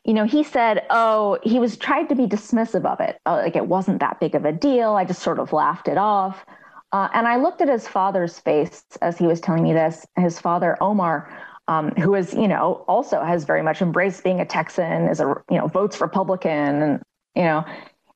you 0.06 0.14
know, 0.14 0.26
he 0.26 0.44
said, 0.44 0.86
oh, 0.90 1.40
he 1.44 1.60
was 1.60 1.78
tried 1.78 2.10
to 2.10 2.16
be 2.16 2.28
dismissive 2.28 2.86
of 2.86 3.00
it. 3.00 3.20
Uh, 3.26 3.38
like 3.38 3.56
it 3.56 3.68
wasn't 3.68 4.00
that 4.00 4.20
big 4.20 4.36
of 4.36 4.46
a 4.46 4.52
deal. 4.52 4.94
I 4.94 5.04
just 5.06 5.22
sort 5.22 5.40
of 5.40 5.52
laughed 5.52 5.88
it 5.88 5.98
off. 5.98 6.46
Uh, 6.92 7.10
and 7.14 7.28
I 7.28 7.38
looked 7.38 7.62
at 7.62 7.68
his 7.68 7.88
father's 7.88 8.40
face 8.40 8.84
as 9.02 9.18
he 9.18 9.28
was 9.28 9.42
telling 9.42 9.64
me 9.64 9.74
this. 9.74 10.06
His 10.18 10.40
father, 10.40 10.78
Omar, 10.82 11.30
um, 11.68 11.92
who 11.92 12.16
is, 12.16 12.34
you 12.34 12.48
know, 12.48 12.86
also 12.88 13.24
has 13.24 13.44
very 13.44 13.62
much 13.62 13.82
embraced 13.82 14.24
being 14.24 14.40
a 14.40 14.46
Texan, 14.46 15.08
is 15.08 15.20
a, 15.20 15.36
you 15.50 15.58
know, 15.58 15.68
votes 15.68 16.00
Republican, 16.00 16.82
and 16.82 17.02
you 17.36 17.44
know, 17.44 17.66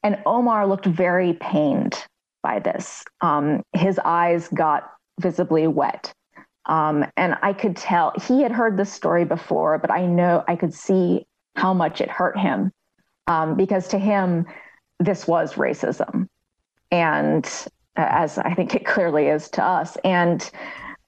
and 0.04 0.18
Omar 0.26 0.68
looked 0.68 0.86
very 0.86 1.34
pained 1.34 2.06
by 2.42 2.60
this. 2.60 3.04
Um, 3.22 3.64
his 3.74 4.00
eyes 4.00 4.48
got 4.50 4.90
visibly 5.20 5.68
wet. 5.68 6.14
Um, 6.66 7.06
and 7.18 7.36
I 7.42 7.54
could 7.54 7.76
tell 7.76 8.14
he 8.28 8.44
had 8.44 8.52
heard 8.52 8.78
this 8.78 8.94
story 8.94 9.26
before, 9.26 9.80
but 9.80 9.92
I 9.92 10.06
know 10.06 10.44
I 10.48 10.56
could 10.56 10.74
see 10.74 11.26
how 11.56 11.74
much 11.74 12.00
it 12.00 12.10
hurt 12.10 12.38
him 12.38 12.72
um, 13.28 13.56
because 13.56 13.88
to 13.90 13.98
him, 13.98 14.46
this 15.00 15.28
was 15.28 15.56
racism. 15.56 16.28
And 16.92 17.50
as 18.00 18.38
I 18.38 18.54
think 18.54 18.76
it 18.76 18.86
clearly 18.86 19.28
is 19.28 19.50
to 19.52 19.64
us. 19.64 19.98
And, 20.04 20.50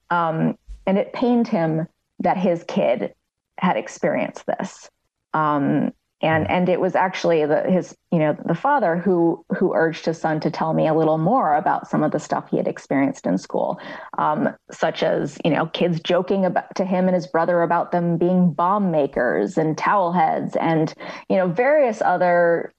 um, 0.09 0.57
and 0.85 0.97
it 0.97 1.13
pained 1.13 1.47
him 1.47 1.87
that 2.19 2.37
his 2.37 2.63
kid 2.67 3.13
had 3.57 3.77
experienced 3.77 4.45
this. 4.45 4.89
Um, 5.33 5.93
and 6.21 6.49
and 6.49 6.69
it 6.69 6.79
was 6.79 6.95
actually 6.95 7.45
the, 7.45 7.63
his 7.63 7.95
you 8.11 8.19
know 8.19 8.35
the 8.45 8.55
father 8.55 8.95
who 8.95 9.43
who 9.55 9.73
urged 9.73 10.05
his 10.05 10.19
son 10.19 10.39
to 10.39 10.51
tell 10.51 10.73
me 10.73 10.87
a 10.87 10.93
little 10.93 11.17
more 11.17 11.55
about 11.55 11.87
some 11.87 12.03
of 12.03 12.11
the 12.11 12.19
stuff 12.19 12.49
he 12.49 12.57
had 12.57 12.67
experienced 12.67 13.25
in 13.25 13.37
school 13.37 13.79
um, 14.17 14.49
such 14.71 15.03
as 15.03 15.37
you 15.43 15.51
know 15.51 15.65
kids 15.67 15.99
joking 15.99 16.45
about 16.45 16.73
to 16.75 16.85
him 16.85 17.07
and 17.07 17.15
his 17.15 17.27
brother 17.27 17.61
about 17.61 17.91
them 17.91 18.17
being 18.17 18.53
bomb 18.53 18.91
makers 18.91 19.57
and 19.57 19.77
towel 19.77 20.11
heads 20.11 20.55
and 20.57 20.93
you 21.29 21.35
know 21.35 21.47
various 21.47 22.01
other 22.01 22.73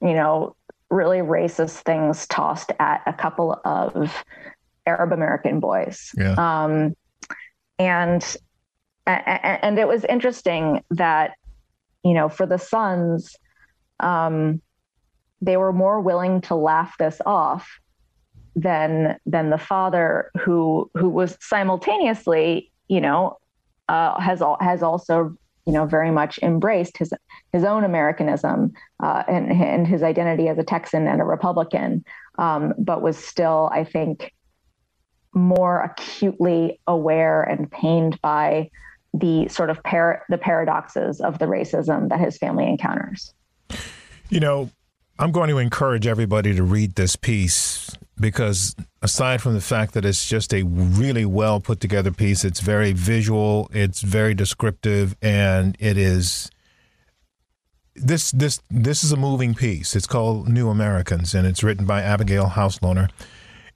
you 0.00 0.14
know 0.14 0.54
really 0.90 1.18
racist 1.18 1.82
things 1.82 2.26
tossed 2.28 2.72
at 2.80 3.02
a 3.06 3.12
couple 3.12 3.60
of 3.64 4.24
arab 4.86 5.12
american 5.12 5.60
boys 5.60 6.12
yeah. 6.16 6.34
um, 6.38 6.94
and 7.78 8.36
and 9.06 9.78
it 9.78 9.88
was 9.88 10.04
interesting 10.04 10.82
that 10.90 11.32
you 12.04 12.14
know, 12.14 12.28
for 12.28 12.46
the 12.46 12.58
sons, 12.58 13.36
um, 14.00 14.60
they 15.40 15.56
were 15.56 15.72
more 15.72 16.00
willing 16.00 16.40
to 16.42 16.54
laugh 16.54 16.96
this 16.98 17.20
off 17.26 17.80
than 18.56 19.18
than 19.26 19.50
the 19.50 19.58
father, 19.58 20.30
who 20.40 20.90
who 20.94 21.08
was 21.08 21.36
simultaneously, 21.40 22.72
you 22.88 23.00
know, 23.00 23.36
uh, 23.88 24.18
has 24.20 24.42
has 24.60 24.82
also 24.82 25.36
you 25.66 25.72
know 25.72 25.86
very 25.86 26.10
much 26.10 26.38
embraced 26.42 26.96
his 26.98 27.12
his 27.52 27.64
own 27.64 27.84
Americanism 27.84 28.72
uh, 29.02 29.22
and 29.28 29.50
and 29.50 29.86
his 29.86 30.02
identity 30.02 30.48
as 30.48 30.58
a 30.58 30.64
Texan 30.64 31.06
and 31.06 31.20
a 31.20 31.24
Republican, 31.24 32.04
um, 32.38 32.74
but 32.78 33.02
was 33.02 33.16
still, 33.16 33.70
I 33.72 33.84
think, 33.84 34.34
more 35.34 35.82
acutely 35.82 36.80
aware 36.86 37.42
and 37.42 37.70
pained 37.70 38.20
by 38.20 38.70
the 39.14 39.48
sort 39.48 39.70
of 39.70 39.82
par- 39.82 40.24
the 40.28 40.38
paradoxes 40.38 41.20
of 41.20 41.38
the 41.38 41.46
racism 41.46 42.08
that 42.10 42.20
his 42.20 42.36
family 42.36 42.66
encounters. 42.66 43.32
You 44.28 44.40
know, 44.40 44.70
I'm 45.18 45.32
going 45.32 45.48
to 45.48 45.58
encourage 45.58 46.06
everybody 46.06 46.54
to 46.54 46.62
read 46.62 46.94
this 46.94 47.16
piece 47.16 47.96
because 48.20 48.76
aside 49.02 49.40
from 49.40 49.54
the 49.54 49.60
fact 49.60 49.94
that 49.94 50.04
it's 50.04 50.28
just 50.28 50.52
a 50.52 50.62
really 50.62 51.24
well 51.24 51.60
put 51.60 51.80
together 51.80 52.10
piece, 52.10 52.44
it's 52.44 52.60
very 52.60 52.92
visual, 52.92 53.70
it's 53.72 54.02
very 54.02 54.34
descriptive, 54.34 55.16
and 55.22 55.76
it 55.80 55.96
is 55.96 56.50
this 58.00 58.30
this 58.30 58.60
this 58.70 59.04
is 59.04 59.12
a 59.12 59.16
moving 59.16 59.54
piece. 59.54 59.94
It's 59.96 60.06
called 60.06 60.48
New 60.48 60.68
Americans, 60.68 61.34
and 61.34 61.46
it's 61.46 61.62
written 61.62 61.86
by 61.86 62.02
Abigail 62.02 62.46
Hauslohner. 62.46 63.10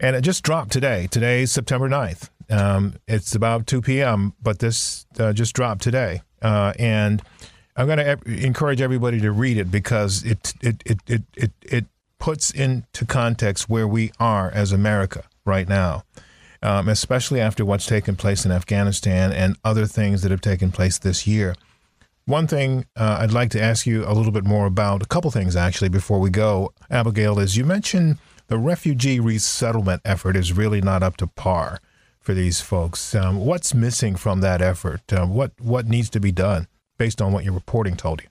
And 0.00 0.16
it 0.16 0.22
just 0.22 0.42
dropped 0.42 0.72
today. 0.72 1.06
Today 1.06 1.42
is 1.42 1.52
September 1.52 1.88
9th. 1.88 2.28
Um, 2.50 2.96
it's 3.06 3.36
about 3.36 3.68
2 3.68 3.82
p.m., 3.82 4.34
but 4.42 4.58
this 4.58 5.06
uh, 5.20 5.32
just 5.32 5.54
dropped 5.54 5.80
today. 5.80 6.22
Uh, 6.42 6.72
and 6.76 7.22
I'm 7.76 7.86
going 7.86 7.98
to 7.98 8.18
encourage 8.44 8.80
everybody 8.80 9.20
to 9.20 9.30
read 9.30 9.56
it 9.58 9.70
because 9.70 10.24
it, 10.24 10.54
it, 10.60 10.82
it, 10.84 10.98
it, 11.06 11.22
it, 11.36 11.52
it 11.62 11.84
puts 12.18 12.50
into 12.50 13.06
context 13.06 13.68
where 13.68 13.86
we 13.86 14.10
are 14.18 14.50
as 14.50 14.72
America 14.72 15.24
right 15.44 15.68
now, 15.68 16.02
um, 16.62 16.88
especially 16.88 17.40
after 17.40 17.64
what's 17.64 17.86
taken 17.86 18.16
place 18.16 18.44
in 18.44 18.50
Afghanistan 18.52 19.32
and 19.32 19.56
other 19.64 19.86
things 19.86 20.22
that 20.22 20.30
have 20.30 20.40
taken 20.40 20.72
place 20.72 20.98
this 20.98 21.26
year. 21.26 21.54
One 22.32 22.46
thing 22.46 22.86
uh, 22.96 23.18
I'd 23.20 23.30
like 23.30 23.50
to 23.50 23.60
ask 23.60 23.86
you 23.86 24.06
a 24.06 24.14
little 24.14 24.32
bit 24.32 24.46
more 24.46 24.64
about, 24.64 25.02
a 25.02 25.06
couple 25.06 25.30
things 25.30 25.54
actually, 25.54 25.90
before 25.90 26.18
we 26.18 26.30
go, 26.30 26.72
Abigail, 26.90 27.38
is 27.38 27.58
you 27.58 27.64
mentioned 27.66 28.16
the 28.46 28.56
refugee 28.56 29.20
resettlement 29.20 30.00
effort 30.06 30.34
is 30.34 30.50
really 30.50 30.80
not 30.80 31.02
up 31.02 31.18
to 31.18 31.26
par 31.26 31.78
for 32.20 32.32
these 32.32 32.62
folks. 32.62 33.14
Um, 33.14 33.36
what's 33.36 33.74
missing 33.74 34.16
from 34.16 34.40
that 34.40 34.62
effort? 34.62 35.12
Uh, 35.12 35.26
what 35.26 35.52
what 35.60 35.88
needs 35.88 36.08
to 36.08 36.20
be 36.20 36.32
done 36.32 36.68
based 36.96 37.20
on 37.20 37.34
what 37.34 37.44
your 37.44 37.52
reporting 37.52 37.96
told 37.96 38.22
you? 38.22 38.28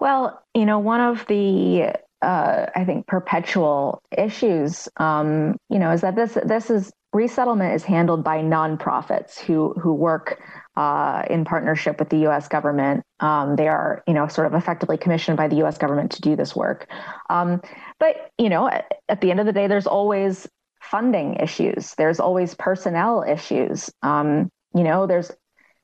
Well, 0.00 0.42
you 0.54 0.64
know, 0.64 0.78
one 0.78 1.02
of 1.02 1.26
the 1.26 1.92
uh, 2.22 2.66
I 2.74 2.84
think 2.86 3.06
perpetual 3.06 4.00
issues, 4.16 4.88
um, 4.96 5.58
you 5.68 5.78
know, 5.78 5.90
is 5.90 6.00
that 6.00 6.16
this 6.16 6.38
this 6.46 6.70
is 6.70 6.90
resettlement 7.12 7.74
is 7.74 7.84
handled 7.84 8.24
by 8.24 8.38
nonprofits 8.38 9.38
who 9.38 9.74
who 9.74 9.92
work 9.92 10.40
uh, 10.78 11.24
in 11.28 11.44
partnership 11.44 11.98
with 11.98 12.08
the 12.08 12.18
U.S. 12.18 12.46
government. 12.46 13.02
Um, 13.18 13.56
they 13.56 13.66
are, 13.66 14.04
you 14.06 14.14
know, 14.14 14.28
sort 14.28 14.46
of 14.46 14.54
effectively 14.54 14.96
commissioned 14.96 15.36
by 15.36 15.48
the 15.48 15.56
U.S. 15.56 15.76
government 15.76 16.12
to 16.12 16.20
do 16.20 16.36
this 16.36 16.54
work. 16.54 16.88
Um, 17.28 17.60
but 17.98 18.30
you 18.38 18.48
know, 18.48 18.68
at, 18.68 18.92
at, 19.08 19.20
the 19.20 19.32
end 19.32 19.40
of 19.40 19.46
the 19.46 19.52
day, 19.52 19.66
there's 19.66 19.88
always 19.88 20.46
funding 20.80 21.34
issues. 21.34 21.96
There's 21.96 22.20
always 22.20 22.54
personnel 22.54 23.24
issues. 23.28 23.90
Um, 24.04 24.50
you 24.72 24.84
know, 24.84 25.08
there's 25.08 25.32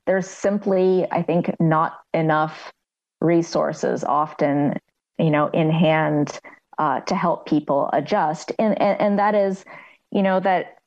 there's 0.07 0.29
simply, 0.29 1.05
I 1.11 1.23
think, 1.23 1.53
not 1.59 1.99
enough 2.13 2.71
resources 3.19 4.05
often, 4.05 4.79
you 5.17 5.29
know, 5.29 5.47
in 5.47 5.69
hand 5.71 6.39
uh, 6.77 7.01
to 7.01 7.15
help 7.15 7.47
people 7.47 7.89
adjust, 7.91 8.53
and, 8.57 8.81
and 8.81 9.01
and 9.01 9.19
that 9.19 9.35
is, 9.35 9.65
you 10.11 10.23
know, 10.23 10.39
that 10.39 10.77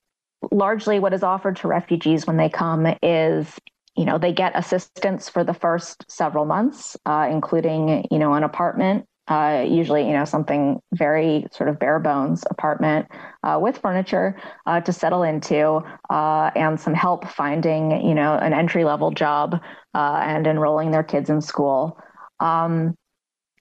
largely 0.50 0.98
what 0.98 1.12
is 1.12 1.22
offered 1.22 1.56
to 1.56 1.68
refugees 1.68 2.26
when 2.26 2.38
they 2.38 2.48
come 2.48 2.86
is 3.02 3.52
you 3.98 4.04
know 4.04 4.16
they 4.16 4.32
get 4.32 4.52
assistance 4.56 5.28
for 5.28 5.42
the 5.42 5.54
first 5.54 6.04
several 6.08 6.44
months 6.44 6.96
uh, 7.04 7.28
including 7.30 8.06
you 8.10 8.18
know 8.18 8.34
an 8.34 8.44
apartment 8.44 9.04
uh, 9.28 9.64
usually 9.68 10.06
you 10.06 10.12
know 10.12 10.24
something 10.24 10.80
very 10.94 11.46
sort 11.52 11.68
of 11.68 11.78
bare 11.78 11.98
bones 11.98 12.44
apartment 12.50 13.06
uh, 13.42 13.58
with 13.60 13.76
furniture 13.78 14.40
uh, 14.66 14.80
to 14.80 14.92
settle 14.92 15.22
into 15.22 15.82
uh, 16.10 16.50
and 16.56 16.80
some 16.80 16.94
help 16.94 17.28
finding 17.28 17.90
you 18.06 18.14
know 18.14 18.34
an 18.34 18.54
entry 18.54 18.84
level 18.84 19.10
job 19.10 19.60
uh, 19.94 20.20
and 20.22 20.46
enrolling 20.46 20.90
their 20.92 21.02
kids 21.02 21.28
in 21.28 21.40
school. 21.40 21.98
Um, 22.40 22.94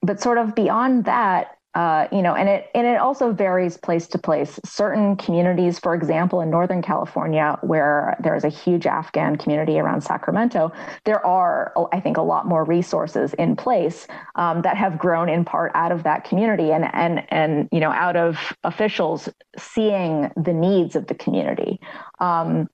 but 0.03 0.21
sort 0.21 0.37
of 0.37 0.53
beyond 0.55 1.05
that 1.05 1.56
uh, 1.77 2.07
you 2.11 2.23
know, 2.23 2.33
and 2.33 2.49
it 2.49 2.71
and 2.73 2.87
it 2.87 2.99
also 2.99 3.31
varies 3.31 3.77
place 3.77 4.07
to 4.07 4.17
place. 4.17 4.59
Certain 4.65 5.15
communities, 5.15 5.77
for 5.77 5.93
example, 5.93 6.41
in 6.41 6.49
Northern 6.49 6.81
California, 6.81 7.59
where 7.61 8.17
there 8.19 8.35
is 8.35 8.43
a 8.43 8.49
huge 8.49 8.87
Afghan 8.87 9.35
community 9.35 9.77
around 9.77 10.01
Sacramento, 10.01 10.71
there 11.05 11.23
are, 11.23 11.71
I 11.93 11.99
think, 11.99 12.17
a 12.17 12.23
lot 12.23 12.47
more 12.47 12.63
resources 12.63 13.35
in 13.35 13.55
place 13.55 14.07
um, 14.33 14.63
that 14.63 14.75
have 14.75 14.97
grown 14.97 15.29
in 15.29 15.45
part 15.45 15.71
out 15.75 15.91
of 15.91 16.01
that 16.01 16.23
community 16.23 16.71
and 16.71 16.89
and 16.95 17.23
and 17.31 17.69
you 17.71 17.79
know 17.79 17.91
out 17.91 18.15
of 18.15 18.57
officials 18.63 19.29
seeing 19.55 20.31
the 20.35 20.53
needs 20.53 20.95
of 20.95 21.05
the 21.05 21.13
community. 21.13 21.79
Um, 22.17 22.67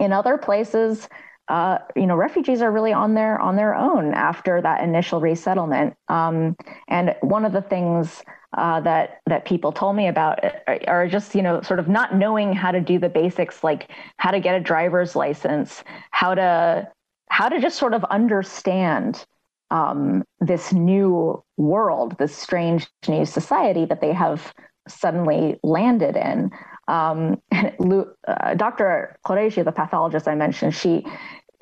in 0.00 0.12
other 0.12 0.38
places, 0.38 1.08
uh, 1.48 1.78
you 1.94 2.06
know, 2.06 2.16
refugees 2.16 2.62
are 2.62 2.72
really 2.72 2.92
on 2.92 3.14
their 3.14 3.38
on 3.38 3.56
their 3.56 3.74
own 3.74 4.14
after 4.14 4.62
that 4.62 4.82
initial 4.82 5.20
resettlement. 5.20 5.94
Um, 6.08 6.56
and 6.88 7.14
one 7.20 7.44
of 7.44 7.52
the 7.52 7.60
things 7.60 8.22
uh, 8.56 8.80
that 8.80 9.20
that 9.26 9.44
people 9.44 9.72
told 9.72 9.96
me 9.96 10.08
about 10.08 10.42
are, 10.66 10.80
are, 10.86 11.08
just 11.08 11.34
you 11.34 11.42
know 11.42 11.60
sort 11.60 11.80
of 11.80 11.88
not 11.88 12.14
knowing 12.14 12.52
how 12.52 12.70
to 12.70 12.80
do 12.80 12.98
the 12.98 13.08
basics, 13.08 13.62
like 13.62 13.90
how 14.16 14.30
to 14.30 14.40
get 14.40 14.54
a 14.54 14.60
driver's 14.60 15.14
license, 15.14 15.84
how 16.12 16.34
to 16.34 16.88
how 17.28 17.48
to 17.48 17.60
just 17.60 17.78
sort 17.78 17.94
of 17.94 18.04
understand 18.04 19.26
um, 19.70 20.24
this 20.40 20.72
new 20.72 21.42
world, 21.56 22.16
this 22.18 22.34
strange 22.34 22.88
new 23.08 23.24
society 23.26 23.84
that 23.84 24.00
they 24.00 24.12
have 24.12 24.54
suddenly 24.88 25.58
landed 25.62 26.16
in. 26.16 26.50
Um, 26.86 27.40
uh, 27.52 28.54
Dr. 28.54 29.18
Qureshi, 29.26 29.64
the 29.64 29.72
pathologist 29.72 30.28
I 30.28 30.34
mentioned, 30.34 30.74
she 30.74 31.04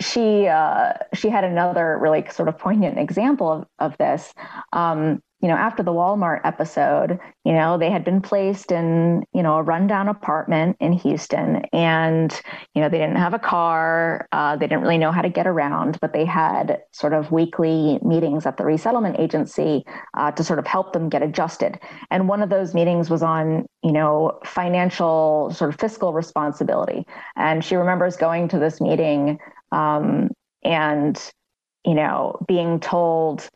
she 0.00 0.46
uh, 0.48 0.92
she 1.14 1.28
had 1.28 1.44
another 1.44 1.98
really 2.00 2.24
sort 2.31 2.48
of 2.48 2.59
poignant 2.59 2.98
example 2.98 3.52
of, 3.52 3.66
of 3.78 3.98
this. 3.98 4.33
Um, 4.72 5.20
you 5.42 5.48
know, 5.48 5.57
after 5.57 5.83
the 5.83 5.90
Walmart 5.90 6.40
episode, 6.44 7.18
you 7.44 7.52
know, 7.52 7.76
they 7.76 7.90
had 7.90 8.05
been 8.05 8.22
placed 8.22 8.70
in, 8.70 9.24
you 9.35 9.42
know, 9.42 9.57
a 9.57 9.62
rundown 9.62 10.07
apartment 10.07 10.76
in 10.78 10.92
Houston 10.92 11.64
and, 11.72 12.40
you 12.74 12.81
know, 12.81 12.88
they 12.88 12.98
didn't 12.98 13.16
have 13.16 13.35
a 13.35 13.40
car. 13.40 14.28
Uh, 14.31 14.55
they 14.55 14.68
didn't 14.68 14.83
really 14.83 14.98
know 14.98 15.11
how 15.11 15.20
to 15.20 15.28
get 15.28 15.48
around, 15.48 15.98
but 16.00 16.12
they 16.12 16.24
had 16.24 16.78
sort 16.92 17.12
of 17.12 17.33
weekly 17.33 17.98
meetings 18.05 18.46
at 18.46 18.57
the 18.57 18.64
resettlement 18.64 19.18
agency 19.18 19.85
uh, 20.16 20.31
to 20.31 20.44
sort 20.44 20.61
of 20.61 20.66
help 20.66 20.92
them 20.92 21.09
get 21.09 21.22
adjusted. 21.22 21.76
And 22.12 22.28
one 22.28 22.40
of 22.40 22.48
those 22.48 22.72
meetings 22.72 23.11
was 23.11 23.24
on, 23.24 23.66
you 23.83 23.90
know, 23.90 24.38
financial 24.44 25.50
sort 25.52 25.74
of 25.74 25.81
fiscal 25.81 26.12
responsibility. 26.12 27.05
And 27.35 27.64
she 27.64 27.74
remembers 27.74 28.16
going 28.16 28.46
to 28.46 28.61
this 28.61 28.81
meeting 28.81 29.40
um, 29.72 30.30
and, 30.62 31.20
you 31.85 31.94
know, 31.94 32.38
being 32.46 32.78
told, 32.78 33.48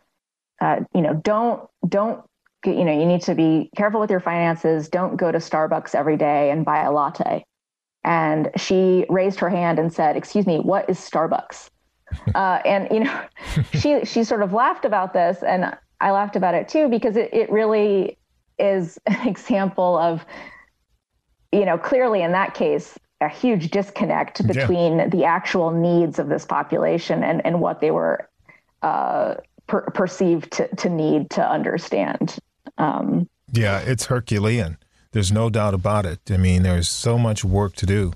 uh, 0.60 0.80
you 0.94 1.02
know, 1.02 1.14
don't 1.14 1.68
don't 1.86 2.22
you 2.64 2.84
know 2.84 2.98
you 2.98 3.06
need 3.06 3.22
to 3.22 3.34
be 3.34 3.70
careful 3.76 4.00
with 4.00 4.10
your 4.10 4.20
finances. 4.20 4.88
Don't 4.88 5.16
go 5.16 5.30
to 5.30 5.38
Starbucks 5.38 5.94
every 5.94 6.16
day 6.16 6.50
and 6.50 6.64
buy 6.64 6.82
a 6.82 6.90
latte. 6.90 7.44
And 8.02 8.50
she 8.56 9.04
raised 9.08 9.38
her 9.40 9.50
hand 9.50 9.78
and 9.78 9.92
said, 9.92 10.16
"Excuse 10.16 10.46
me, 10.46 10.58
what 10.58 10.88
is 10.90 10.98
Starbucks?" 10.98 11.70
Uh, 12.36 12.60
and 12.64 12.88
you 12.92 13.00
know, 13.00 13.24
she 13.74 14.04
she 14.04 14.22
sort 14.24 14.42
of 14.42 14.52
laughed 14.52 14.84
about 14.84 15.12
this, 15.12 15.42
and 15.42 15.76
I 16.00 16.12
laughed 16.12 16.36
about 16.36 16.54
it 16.54 16.68
too 16.68 16.88
because 16.88 17.16
it, 17.16 17.32
it 17.32 17.50
really 17.50 18.16
is 18.58 18.98
an 19.06 19.26
example 19.28 19.98
of, 19.98 20.24
you 21.52 21.64
know, 21.64 21.78
clearly 21.78 22.22
in 22.22 22.32
that 22.32 22.54
case, 22.54 22.98
a 23.20 23.28
huge 23.28 23.70
disconnect 23.70 24.46
between 24.46 24.98
yeah. 24.98 25.08
the 25.08 25.24
actual 25.24 25.70
needs 25.70 26.18
of 26.18 26.28
this 26.28 26.44
population 26.44 27.24
and, 27.24 27.44
and 27.46 27.60
what 27.60 27.80
they 27.80 27.90
were 27.90 28.28
uh, 28.82 29.34
per- 29.66 29.88
perceived 29.90 30.52
to, 30.52 30.68
to 30.76 30.88
need 30.88 31.30
to 31.30 31.48
understand. 31.48 32.36
Um, 32.78 33.28
yeah, 33.52 33.78
it's 33.78 34.06
Herculean. 34.06 34.76
There's 35.12 35.32
no 35.32 35.48
doubt 35.48 35.72
about 35.72 36.04
it. 36.04 36.20
I 36.30 36.36
mean, 36.36 36.62
there's 36.62 36.88
so 36.88 37.16
much 37.16 37.42
work 37.44 37.74
to 37.76 37.86
do. 37.86 38.12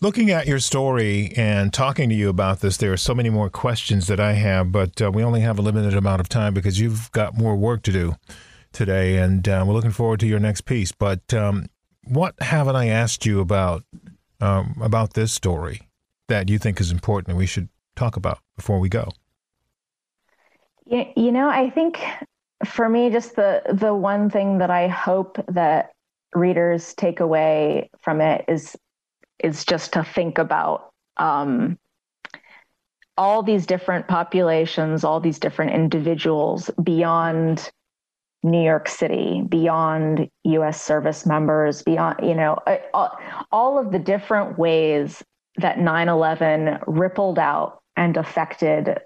Looking 0.00 0.32
at 0.32 0.48
your 0.48 0.58
story 0.58 1.32
and 1.36 1.72
talking 1.72 2.08
to 2.08 2.14
you 2.14 2.28
about 2.28 2.58
this, 2.58 2.76
there 2.76 2.92
are 2.92 2.96
so 2.96 3.14
many 3.14 3.30
more 3.30 3.48
questions 3.48 4.08
that 4.08 4.18
I 4.18 4.32
have, 4.32 4.72
but 4.72 5.00
uh, 5.00 5.12
we 5.12 5.22
only 5.22 5.42
have 5.42 5.60
a 5.60 5.62
limited 5.62 5.94
amount 5.94 6.20
of 6.20 6.28
time 6.28 6.54
because 6.54 6.80
you've 6.80 7.12
got 7.12 7.38
more 7.38 7.54
work 7.54 7.82
to 7.82 7.92
do 7.92 8.16
today, 8.72 9.18
and 9.18 9.48
uh, 9.48 9.62
we're 9.64 9.74
looking 9.74 9.92
forward 9.92 10.18
to 10.20 10.26
your 10.26 10.40
next 10.40 10.62
piece. 10.62 10.90
But 10.90 11.32
um, 11.32 11.66
what 12.04 12.34
haven't 12.40 12.76
I 12.76 12.88
asked 12.88 13.26
you 13.26 13.40
about 13.40 13.84
um, 14.40 14.76
about 14.80 15.14
this 15.14 15.32
story 15.32 15.88
that 16.28 16.48
you 16.48 16.58
think 16.58 16.80
is 16.80 16.90
important 16.90 17.28
and 17.28 17.38
we 17.38 17.46
should 17.46 17.68
talk 17.96 18.16
about 18.16 18.38
before 18.56 18.80
we 18.80 18.88
go? 18.88 19.10
You 20.86 21.32
know, 21.32 21.48
I 21.48 21.70
think 21.70 22.00
for 22.64 22.88
me, 22.88 23.10
just 23.10 23.36
the 23.36 23.62
the 23.72 23.94
one 23.94 24.28
thing 24.30 24.58
that 24.58 24.70
I 24.70 24.88
hope 24.88 25.38
that 25.48 25.92
readers 26.34 26.94
take 26.94 27.20
away 27.20 27.90
from 28.00 28.20
it 28.20 28.44
is 28.48 28.76
is 29.42 29.64
just 29.64 29.92
to 29.94 30.04
think 30.04 30.38
about 30.38 30.92
um, 31.16 31.78
all 33.16 33.42
these 33.42 33.66
different 33.66 34.08
populations, 34.08 35.04
all 35.04 35.20
these 35.20 35.38
different 35.38 35.72
individuals 35.72 36.70
beyond 36.82 37.70
New 38.42 38.62
York 38.62 38.88
City, 38.88 39.42
beyond 39.48 40.28
US 40.44 40.82
service 40.82 41.24
members, 41.24 41.82
beyond, 41.82 42.16
you 42.22 42.34
know, 42.34 42.58
all 43.52 43.78
of 43.78 43.92
the 43.92 43.98
different 43.98 44.58
ways 44.58 45.22
that 45.56 45.78
9 45.78 46.08
11 46.08 46.78
rippled 46.86 47.38
out 47.38 47.80
and 47.96 48.16
affected 48.16 48.98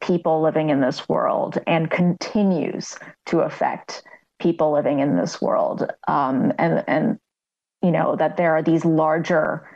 people 0.00 0.42
living 0.42 0.70
in 0.70 0.80
this 0.80 1.08
world 1.08 1.58
and 1.66 1.90
continues 1.90 2.98
to 3.26 3.40
affect 3.40 4.02
people 4.40 4.72
living 4.72 4.98
in 4.98 5.16
this 5.16 5.40
world. 5.40 5.90
Um, 6.08 6.52
and, 6.58 6.84
and, 6.86 7.18
you 7.82 7.90
know, 7.90 8.16
that 8.16 8.36
there 8.36 8.54
are 8.54 8.62
these 8.62 8.84
larger 8.84 9.66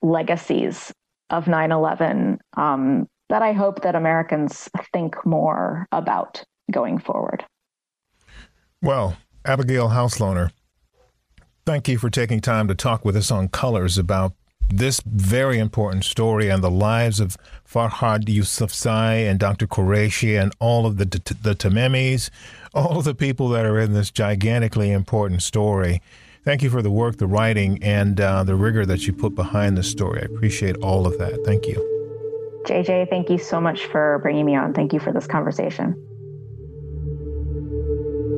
legacies 0.00 0.92
of 1.30 1.48
9 1.48 1.72
11 1.72 2.38
um, 2.56 3.08
that 3.28 3.42
I 3.42 3.52
hope 3.52 3.82
that 3.82 3.94
Americans 3.94 4.70
think 4.92 5.24
more 5.26 5.86
about 5.92 6.42
going 6.70 6.98
forward. 6.98 7.44
Well, 8.84 9.16
Abigail 9.46 9.88
Hauslohner, 9.88 10.50
thank 11.64 11.88
you 11.88 11.96
for 11.96 12.10
taking 12.10 12.42
time 12.42 12.68
to 12.68 12.74
talk 12.74 13.02
with 13.02 13.16
us 13.16 13.30
on 13.30 13.48
Colors 13.48 13.96
about 13.96 14.34
this 14.68 15.00
very 15.06 15.58
important 15.58 16.04
story 16.04 16.50
and 16.50 16.62
the 16.62 16.70
lives 16.70 17.18
of 17.18 17.38
Farhad 17.66 18.26
Yousafzai 18.26 19.26
and 19.26 19.40
Dr. 19.40 19.66
Qureshi 19.66 20.38
and 20.38 20.52
all 20.58 20.84
of 20.84 20.98
the 20.98 21.06
the 21.06 21.54
Tamimis, 21.54 22.28
all 22.74 22.98
of 22.98 23.04
the 23.04 23.14
people 23.14 23.48
that 23.48 23.64
are 23.64 23.80
in 23.80 23.94
this 23.94 24.10
gigantically 24.10 24.92
important 24.92 25.40
story. 25.40 26.02
Thank 26.44 26.62
you 26.62 26.68
for 26.68 26.82
the 26.82 26.90
work, 26.90 27.16
the 27.16 27.26
writing, 27.26 27.82
and 27.82 28.20
uh, 28.20 28.44
the 28.44 28.54
rigor 28.54 28.84
that 28.84 29.06
you 29.06 29.14
put 29.14 29.34
behind 29.34 29.78
the 29.78 29.82
story. 29.82 30.20
I 30.20 30.26
appreciate 30.26 30.76
all 30.82 31.06
of 31.06 31.16
that. 31.16 31.42
Thank 31.46 31.66
you. 31.66 31.76
JJ, 32.66 33.08
thank 33.08 33.30
you 33.30 33.38
so 33.38 33.62
much 33.62 33.86
for 33.86 34.18
bringing 34.18 34.44
me 34.44 34.56
on. 34.56 34.74
Thank 34.74 34.92
you 34.92 35.00
for 35.00 35.10
this 35.10 35.26
conversation. 35.26 36.13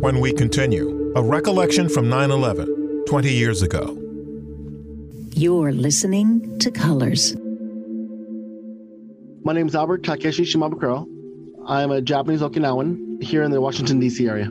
When 0.06 0.20
we 0.20 0.32
continue, 0.32 1.12
a 1.16 1.20
recollection 1.20 1.88
from 1.88 2.08
9 2.08 2.30
11, 2.30 3.06
20 3.08 3.28
years 3.28 3.62
ago. 3.62 3.98
You're 5.34 5.72
listening 5.72 6.60
to 6.60 6.70
Colors. 6.70 7.34
My 9.42 9.52
name 9.52 9.66
is 9.66 9.74
Albert 9.74 10.04
Takeshi 10.04 10.44
Shimabukuro. 10.44 11.08
I'm 11.66 11.90
a 11.90 12.00
Japanese 12.00 12.40
Okinawan 12.40 13.20
here 13.20 13.42
in 13.42 13.50
the 13.50 13.60
Washington, 13.60 13.98
D.C. 13.98 14.28
area. 14.28 14.48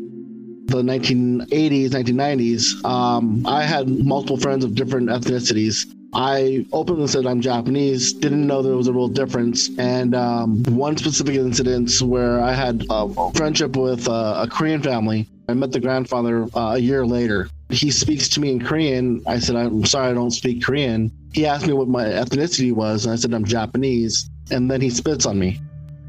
The 0.65 0.81
1980s, 0.81 1.91
1990s, 1.91 2.83
um, 2.83 3.47
I 3.47 3.63
had 3.63 3.87
multiple 3.87 4.35
friends 4.35 4.65
of 4.65 4.75
different 4.75 5.07
ethnicities. 5.07 5.85
I 6.13 6.65
openly 6.73 7.07
said 7.07 7.25
I'm 7.25 7.39
Japanese, 7.39 8.11
didn't 8.11 8.45
know 8.45 8.61
there 8.61 8.75
was 8.75 8.89
a 8.89 8.93
real 8.93 9.07
difference. 9.07 9.69
And 9.77 10.15
um, 10.15 10.63
one 10.63 10.97
specific 10.97 11.35
incident 11.35 11.93
where 12.01 12.41
I 12.41 12.51
had 12.51 12.85
a 12.89 13.31
friendship 13.31 13.77
with 13.77 14.09
a, 14.09 14.41
a 14.43 14.47
Korean 14.51 14.83
family. 14.83 15.29
I 15.47 15.53
met 15.53 15.71
the 15.71 15.79
grandfather 15.79 16.47
uh, 16.55 16.73
a 16.75 16.77
year 16.79 17.05
later. 17.05 17.49
He 17.69 17.91
speaks 17.91 18.29
to 18.29 18.39
me 18.39 18.51
in 18.51 18.63
Korean. 18.63 19.21
I 19.27 19.39
said, 19.39 19.55
I'm 19.55 19.85
sorry, 19.85 20.09
I 20.09 20.13
don't 20.13 20.31
speak 20.31 20.63
Korean. 20.63 21.11
He 21.33 21.45
asked 21.45 21.67
me 21.67 21.73
what 21.73 21.87
my 21.87 22.05
ethnicity 22.05 22.71
was, 22.73 23.05
and 23.05 23.13
I 23.13 23.15
said, 23.15 23.33
I'm 23.33 23.45
Japanese. 23.45 24.29
And 24.51 24.69
then 24.69 24.81
he 24.81 24.89
spits 24.89 25.25
on 25.25 25.39
me. 25.39 25.59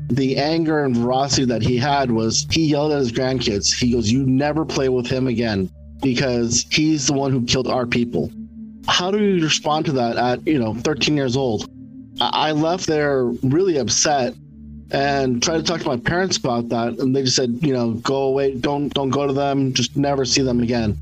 The 0.09 0.37
anger 0.37 0.85
and 0.85 0.97
ferocity 0.97 1.45
that 1.47 1.63
he 1.63 1.77
had 1.77 2.11
was 2.11 2.47
he 2.51 2.67
yelled 2.67 2.93
at 2.93 2.99
his 2.99 3.13
grandkids. 3.13 3.75
He 3.75 3.93
goes, 3.93 4.11
You 4.11 4.25
never 4.25 4.65
play 4.65 4.89
with 4.89 5.07
him 5.07 5.27
again 5.27 5.71
because 6.01 6.67
he's 6.71 7.07
the 7.07 7.15
one 7.15 7.33
who 7.33 7.45
killed 7.45 7.67
our 7.67 7.87
people 7.87 8.31
how 8.89 9.11
do 9.11 9.23
you 9.23 9.43
respond 9.43 9.85
to 9.87 9.93
that 9.93 10.17
at 10.17 10.47
you 10.47 10.59
know 10.59 10.75
13 10.75 11.17
years 11.17 11.37
old 11.37 11.69
i 12.21 12.53
left 12.53 12.87
there 12.87 13.25
really 13.43 13.77
upset 13.79 14.35
and 14.91 15.43
tried 15.43 15.57
to 15.57 15.63
talk 15.63 15.81
to 15.81 15.89
my 15.89 15.97
parents 15.97 16.37
about 16.37 16.69
that 16.69 16.99
and 16.99 17.15
they 17.15 17.23
just 17.23 17.37
said 17.37 17.59
you 17.61 17.73
know 17.73 17.93
go 17.95 18.23
away 18.25 18.55
don't 18.55 18.95
don't 18.95 19.11
go 19.11 19.27
to 19.27 19.33
them 19.33 19.73
just 19.73 19.97
never 19.97 20.25
see 20.25 20.43
them 20.43 20.61
again 20.61 20.97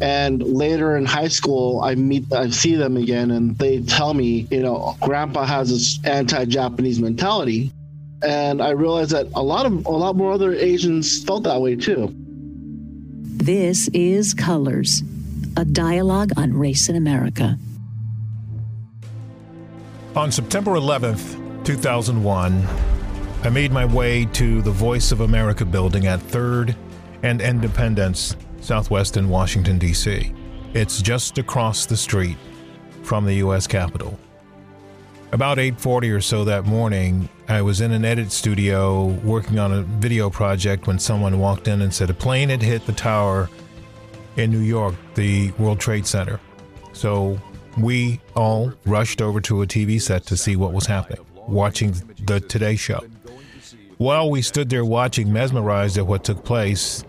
and 0.00 0.42
later 0.42 0.96
in 0.96 1.04
high 1.04 1.28
school 1.28 1.80
i 1.82 1.94
meet 1.94 2.32
i 2.32 2.48
see 2.48 2.76
them 2.76 2.96
again 2.96 3.32
and 3.32 3.58
they 3.58 3.80
tell 3.82 4.14
me 4.14 4.46
you 4.50 4.60
know 4.60 4.96
grandpa 5.00 5.44
has 5.44 5.70
this 5.70 5.98
anti-japanese 6.04 7.00
mentality 7.00 7.72
and 8.22 8.62
i 8.62 8.70
realized 8.70 9.10
that 9.10 9.26
a 9.34 9.42
lot 9.42 9.66
of 9.66 9.84
a 9.86 9.90
lot 9.90 10.14
more 10.14 10.32
other 10.32 10.52
asians 10.54 11.24
felt 11.24 11.42
that 11.42 11.60
way 11.60 11.74
too 11.74 12.14
This 13.44 13.88
is 13.88 14.32
Colors, 14.32 15.02
a 15.56 15.66
dialogue 15.66 16.30
on 16.36 16.54
race 16.54 16.88
in 16.88 16.96
America. 16.96 17.58
On 20.16 20.32
September 20.32 20.70
11th, 20.72 21.36
2001, 21.64 22.66
I 23.44 23.50
made 23.50 23.72
my 23.72 23.84
way 23.84 24.24
to 24.24 24.62
the 24.62 24.70
Voice 24.70 25.12
of 25.12 25.20
America 25.20 25.66
building 25.66 26.06
at 26.06 26.18
3rd 26.18 26.74
and 27.22 27.42
Independence, 27.42 28.36
Southwest 28.62 29.18
in 29.18 29.28
Washington, 29.28 29.78
D.C. 29.78 30.32
It's 30.72 31.02
just 31.02 31.36
across 31.36 31.84
the 31.84 31.96
street 31.96 32.38
from 33.02 33.26
the 33.26 33.34
U.S. 33.34 33.66
Capitol. 33.66 34.18
About 35.32 35.58
8:40 35.58 36.16
or 36.16 36.22
so 36.22 36.44
that 36.44 36.64
morning, 36.64 37.28
I 37.46 37.60
was 37.60 37.82
in 37.82 37.92
an 37.92 38.02
edit 38.02 38.32
studio 38.32 39.08
working 39.22 39.58
on 39.58 39.74
a 39.74 39.82
video 39.82 40.30
project 40.30 40.86
when 40.86 40.98
someone 40.98 41.38
walked 41.38 41.68
in 41.68 41.82
and 41.82 41.92
said 41.92 42.08
a 42.08 42.14
plane 42.14 42.48
had 42.48 42.62
hit 42.62 42.86
the 42.86 42.92
tower 42.92 43.50
in 44.36 44.50
New 44.50 44.60
York, 44.60 44.94
the 45.16 45.50
World 45.58 45.80
Trade 45.80 46.06
Center. 46.06 46.40
So 46.94 47.38
we 47.76 48.22
all 48.34 48.72
rushed 48.86 49.20
over 49.20 49.42
to 49.42 49.60
a 49.60 49.66
TV 49.66 50.00
set 50.00 50.24
to 50.28 50.36
see 50.38 50.56
what 50.56 50.72
was 50.72 50.86
happening, 50.86 51.22
watching 51.46 51.92
the 52.24 52.40
Today 52.40 52.76
Show. 52.76 53.04
While 54.04 54.28
we 54.28 54.42
stood 54.42 54.68
there 54.68 54.84
watching, 54.84 55.32
mesmerized 55.32 55.96
at 55.96 56.06
what 56.06 56.24
took 56.24 56.44
place, 56.44 57.02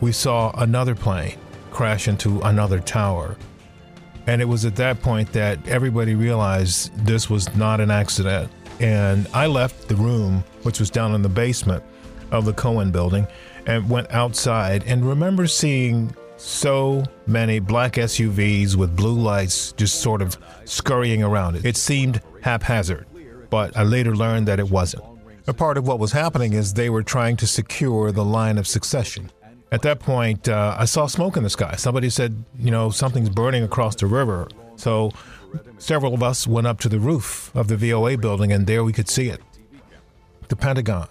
we 0.00 0.10
saw 0.10 0.50
another 0.60 0.96
plane 0.96 1.38
crash 1.70 2.08
into 2.08 2.40
another 2.40 2.80
tower. 2.80 3.36
And 4.26 4.42
it 4.42 4.46
was 4.46 4.64
at 4.64 4.74
that 4.74 5.00
point 5.02 5.32
that 5.34 5.64
everybody 5.68 6.16
realized 6.16 6.92
this 7.06 7.30
was 7.30 7.54
not 7.54 7.80
an 7.80 7.92
accident. 7.92 8.50
And 8.80 9.28
I 9.32 9.46
left 9.46 9.86
the 9.86 9.94
room, 9.94 10.42
which 10.64 10.80
was 10.80 10.90
down 10.90 11.14
in 11.14 11.22
the 11.22 11.28
basement 11.28 11.84
of 12.32 12.44
the 12.44 12.54
Cohen 12.54 12.90
building, 12.90 13.24
and 13.66 13.88
went 13.88 14.10
outside 14.10 14.82
and 14.84 15.08
remember 15.08 15.46
seeing 15.46 16.12
so 16.38 17.04
many 17.28 17.60
black 17.60 17.92
SUVs 17.92 18.74
with 18.74 18.96
blue 18.96 19.14
lights 19.20 19.70
just 19.70 20.00
sort 20.00 20.20
of 20.20 20.36
scurrying 20.64 21.22
around 21.22 21.54
it. 21.54 21.64
It 21.64 21.76
seemed 21.76 22.20
haphazard, 22.42 23.06
but 23.48 23.76
I 23.76 23.84
later 23.84 24.16
learned 24.16 24.48
that 24.48 24.58
it 24.58 24.68
wasn't. 24.68 25.04
A 25.46 25.52
part 25.52 25.76
of 25.76 25.86
what 25.86 25.98
was 25.98 26.12
happening 26.12 26.52
is 26.52 26.74
they 26.74 26.88
were 26.88 27.02
trying 27.02 27.36
to 27.38 27.46
secure 27.46 28.12
the 28.12 28.24
line 28.24 28.58
of 28.58 28.66
succession. 28.66 29.30
At 29.72 29.82
that 29.82 29.98
point, 29.98 30.48
uh, 30.48 30.76
I 30.78 30.84
saw 30.84 31.06
smoke 31.06 31.36
in 31.36 31.42
the 31.42 31.50
sky. 31.50 31.74
Somebody 31.76 32.10
said, 32.10 32.44
you 32.58 32.70
know, 32.70 32.90
something's 32.90 33.30
burning 33.30 33.64
across 33.64 33.96
the 33.96 34.06
river. 34.06 34.46
So 34.76 35.10
several 35.78 36.14
of 36.14 36.22
us 36.22 36.46
went 36.46 36.66
up 36.66 36.78
to 36.80 36.88
the 36.88 37.00
roof 37.00 37.50
of 37.56 37.68
the 37.68 37.76
VOA 37.76 38.16
building, 38.16 38.52
and 38.52 38.66
there 38.66 38.84
we 38.84 38.92
could 38.92 39.08
see 39.08 39.28
it. 39.28 39.40
The 40.48 40.56
Pentagon, 40.56 41.08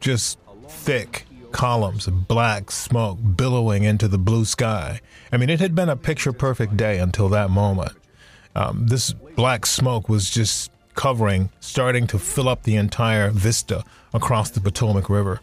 just 0.00 0.38
thick 0.68 1.26
columns 1.52 2.08
of 2.08 2.26
black 2.26 2.70
smoke 2.72 3.18
billowing 3.36 3.84
into 3.84 4.08
the 4.08 4.18
blue 4.18 4.44
sky. 4.44 5.00
I 5.30 5.36
mean, 5.36 5.48
it 5.48 5.60
had 5.60 5.74
been 5.74 5.88
a 5.88 5.96
picture 5.96 6.32
perfect 6.32 6.76
day 6.76 6.98
until 6.98 7.28
that 7.30 7.48
moment. 7.48 7.92
Um, 8.56 8.88
this 8.88 9.12
black 9.12 9.64
smoke 9.64 10.08
was 10.08 10.30
just 10.30 10.70
covering, 10.94 11.50
starting 11.60 12.06
to 12.08 12.18
fill 12.18 12.48
up 12.48 12.62
the 12.62 12.76
entire 12.76 13.30
vista 13.30 13.84
across 14.12 14.50
the 14.50 14.60
Potomac 14.60 15.08
River 15.08 15.40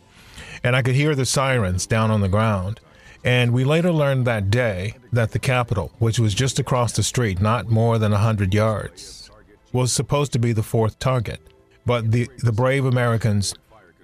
and 0.63 0.75
I 0.75 0.81
could 0.81 0.95
hear 0.95 1.15
the 1.15 1.25
sirens 1.25 1.85
down 1.85 2.11
on 2.11 2.21
the 2.21 2.27
ground. 2.27 2.79
And 3.23 3.53
we 3.53 3.63
later 3.63 3.91
learned 3.91 4.25
that 4.25 4.49
day 4.49 4.95
that 5.11 5.31
the 5.31 5.39
Capitol, 5.39 5.91
which 5.99 6.19
was 6.19 6.33
just 6.33 6.59
across 6.59 6.93
the 6.93 7.03
street, 7.03 7.39
not 7.39 7.69
more 7.69 7.97
than 7.97 8.11
a 8.11 8.15
100 8.15 8.53
yards, 8.53 9.29
was 9.71 9.93
supposed 9.93 10.33
to 10.33 10.39
be 10.39 10.53
the 10.53 10.63
fourth 10.63 10.97
target. 10.99 11.39
But 11.85 12.11
the, 12.11 12.29
the 12.39 12.51
brave 12.51 12.85
Americans 12.85 13.53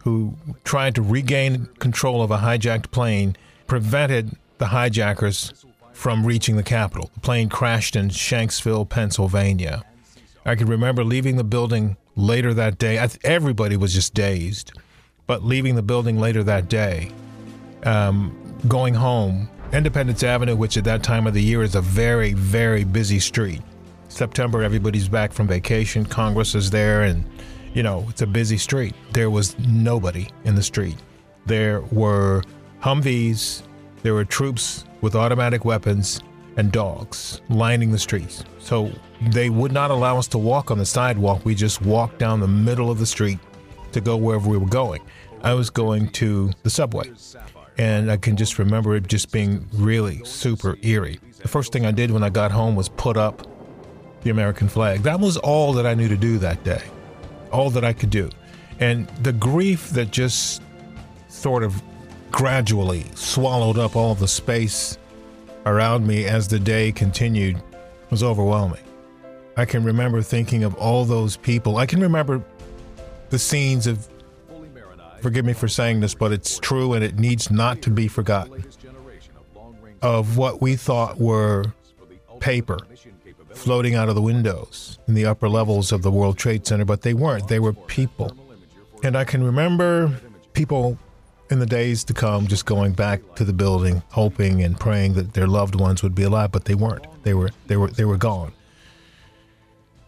who 0.04 0.36
tried 0.64 0.96
to 0.96 1.02
regain 1.02 1.68
control 1.80 2.22
of 2.22 2.32
a 2.32 2.38
hijacked 2.38 2.92
plane 2.92 3.36
prevented 3.66 4.36
the 4.60 4.68
hijackers 4.68 5.66
from 5.94 6.26
reaching 6.26 6.56
the 6.56 6.64
Capitol. 6.64 7.10
The 7.16 7.20
plane 7.20 7.50
crashed 7.50 7.96
in 7.96 8.10
Shanksville, 8.10 8.88
Pennsylvania. 8.88 9.84
I 10.48 10.56
can 10.56 10.68
remember 10.68 11.04
leaving 11.04 11.36
the 11.36 11.44
building 11.44 11.98
later 12.16 12.54
that 12.54 12.78
day. 12.78 13.06
everybody 13.26 13.76
was 13.76 13.94
just 13.94 14.14
dazed. 14.14 14.72
But 15.28 15.44
leaving 15.44 15.76
the 15.76 15.82
building 15.82 16.18
later 16.18 16.42
that 16.44 16.70
day, 16.70 17.12
um, 17.84 18.34
going 18.66 18.94
home, 18.94 19.50
Independence 19.74 20.24
Avenue, 20.24 20.56
which 20.56 20.78
at 20.78 20.86
that 20.86 21.04
time 21.04 21.28
of 21.28 21.34
the 21.34 21.44
year 21.44 21.64
is 21.64 21.76
a 21.76 21.82
very, 21.82 22.32
very 22.32 22.86
busy 22.86 23.20
street. 23.20 23.62
September, 24.08 24.64
everybody's 24.64 25.10
back 25.10 25.34
from 25.34 25.48
vacation, 25.48 26.06
Congress 26.06 26.56
is 26.56 26.70
there, 26.70 27.02
and 27.02 27.26
you 27.74 27.84
know, 27.84 28.06
it's 28.08 28.22
a 28.22 28.28
busy 28.28 28.58
street. 28.58 28.96
There 29.12 29.30
was 29.30 29.60
nobody 29.60 30.30
in 30.46 30.56
the 30.56 30.64
street. 30.64 30.96
There 31.46 31.82
were 31.92 32.42
Humvees, 32.82 33.64
there 34.02 34.14
were 34.14 34.24
troops 34.24 34.86
with 35.02 35.14
automatic 35.14 35.66
weapons 35.66 36.22
and 36.56 36.72
dogs 36.72 37.42
lining 37.50 37.92
the 37.92 38.00
streets. 38.00 38.46
So 38.60 38.92
they 39.22 39.50
would 39.50 39.72
not 39.72 39.92
allow 39.92 40.18
us 40.18 40.28
to 40.30 40.38
walk 40.38 40.72
on 40.72 40.78
the 40.78 40.86
sidewalk. 40.86 41.44
We 41.46 41.56
just 41.56 41.82
walked 41.82 42.20
down 42.20 42.40
the 42.40 42.48
middle 42.48 42.92
of 42.92 43.00
the 43.00 43.06
street 43.06 43.40
to 43.94 44.02
go 44.02 44.18
wherever 44.18 44.50
we 44.50 44.58
were 44.58 44.68
going. 44.68 45.02
I 45.44 45.54
was 45.54 45.70
going 45.70 46.10
to 46.10 46.52
the 46.64 46.70
subway, 46.70 47.12
and 47.78 48.12
I 48.12 48.18
can 48.18 48.36
just 48.36 48.60
remember 48.60 48.96
it 48.96 49.08
just 49.08 49.32
being 49.32 49.68
really 49.74 50.24
super 50.24 50.78
eerie. 50.82 51.20
The 51.40 51.48
first 51.48 51.72
thing 51.72 51.86
I 51.86 51.92
did 51.92 52.12
when 52.12 52.24
I 52.24 52.30
got 52.30 52.52
home 52.52 52.76
was 52.76 52.90
put 52.90 53.18
up 53.18 53.48
the 54.24 54.30
American 54.30 54.68
flag. 54.68 55.04
That 55.04 55.20
was 55.20 55.38
all 55.38 55.74
that 55.74 55.86
I 55.86 55.94
knew 55.94 56.08
to 56.08 56.18
do 56.18 56.38
that 56.40 56.64
day, 56.64 56.82
all 57.52 57.70
that 57.72 57.84
I 57.84 57.94
could 57.94 58.10
do. 58.10 58.30
And 58.80 59.08
the 59.22 59.34
grief 59.34 59.90
that 59.92 60.12
just 60.12 60.62
sort 61.30 61.64
of 61.64 61.82
gradually 62.32 63.06
swallowed 63.16 63.78
up 63.78 63.96
all 63.96 64.16
the 64.16 64.28
space 64.28 64.98
around 65.66 66.06
me 66.06 66.26
as 66.26 66.48
the 66.48 66.60
day 66.60 66.92
continued 66.92 67.62
was 68.10 68.24
overwhelming. 68.24 68.82
I 69.58 69.66
can 69.66 69.84
remember 69.84 70.22
thinking 70.22 70.64
of 70.64 70.76
all 70.76 71.04
those 71.04 71.36
people. 71.36 71.78
I 71.78 71.88
can 71.88 72.00
remember 72.00 72.44
the 73.30 73.40
scenes 73.40 73.88
of 73.88 74.08
forgive 75.20 75.46
me 75.46 75.54
for 75.54 75.68
saying 75.68 76.00
this, 76.00 76.14
but 76.14 76.32
it's 76.32 76.60
true 76.60 76.94
and 76.94 77.04
it 77.04 77.18
needs 77.18 77.50
not 77.50 77.82
to 77.82 77.90
be 77.90 78.08
forgotten. 78.08 78.64
Of 80.02 80.38
what 80.38 80.62
we 80.62 80.76
thought 80.76 81.20
were 81.20 81.74
paper 82.40 82.78
floating 83.54 83.96
out 83.96 84.10
of 84.10 84.16
the 84.16 84.22
windows 84.22 85.00
in 85.08 85.16
the 85.16 85.26
upper 85.26 85.50
levels 85.50 85.92
of 85.92 86.04
the 86.04 86.12
World 86.12 86.38
Trade 86.38 86.68
Center, 86.68 86.86
but 86.86 87.02
they 87.02 87.16
weren't. 87.16 87.48
They 87.48 87.60
were 87.60 87.74
people. 87.74 88.32
And 89.04 89.18
I 89.18 89.24
can 89.24 89.44
remember 89.44 90.16
people 90.54 91.00
in 91.50 91.58
the 91.58 91.66
days 91.66 92.04
to 92.04 92.14
come 92.14 92.46
just 92.46 92.68
going 92.68 92.94
back 92.94 93.22
to 93.36 93.44
the 93.44 93.54
building, 93.54 94.04
hoping 94.12 94.62
and 94.62 94.80
praying 94.80 95.14
that 95.14 95.34
their 95.34 95.48
loved 95.48 95.76
ones 95.76 96.04
would 96.04 96.14
be 96.14 96.24
alive, 96.24 96.52
but 96.52 96.66
they 96.66 96.76
weren't. 96.76 97.06
They 97.24 97.34
were 97.34 97.50
they 97.66 97.78
were 97.78 97.90
they 97.90 98.06
were 98.06 98.18
gone. 98.18 98.54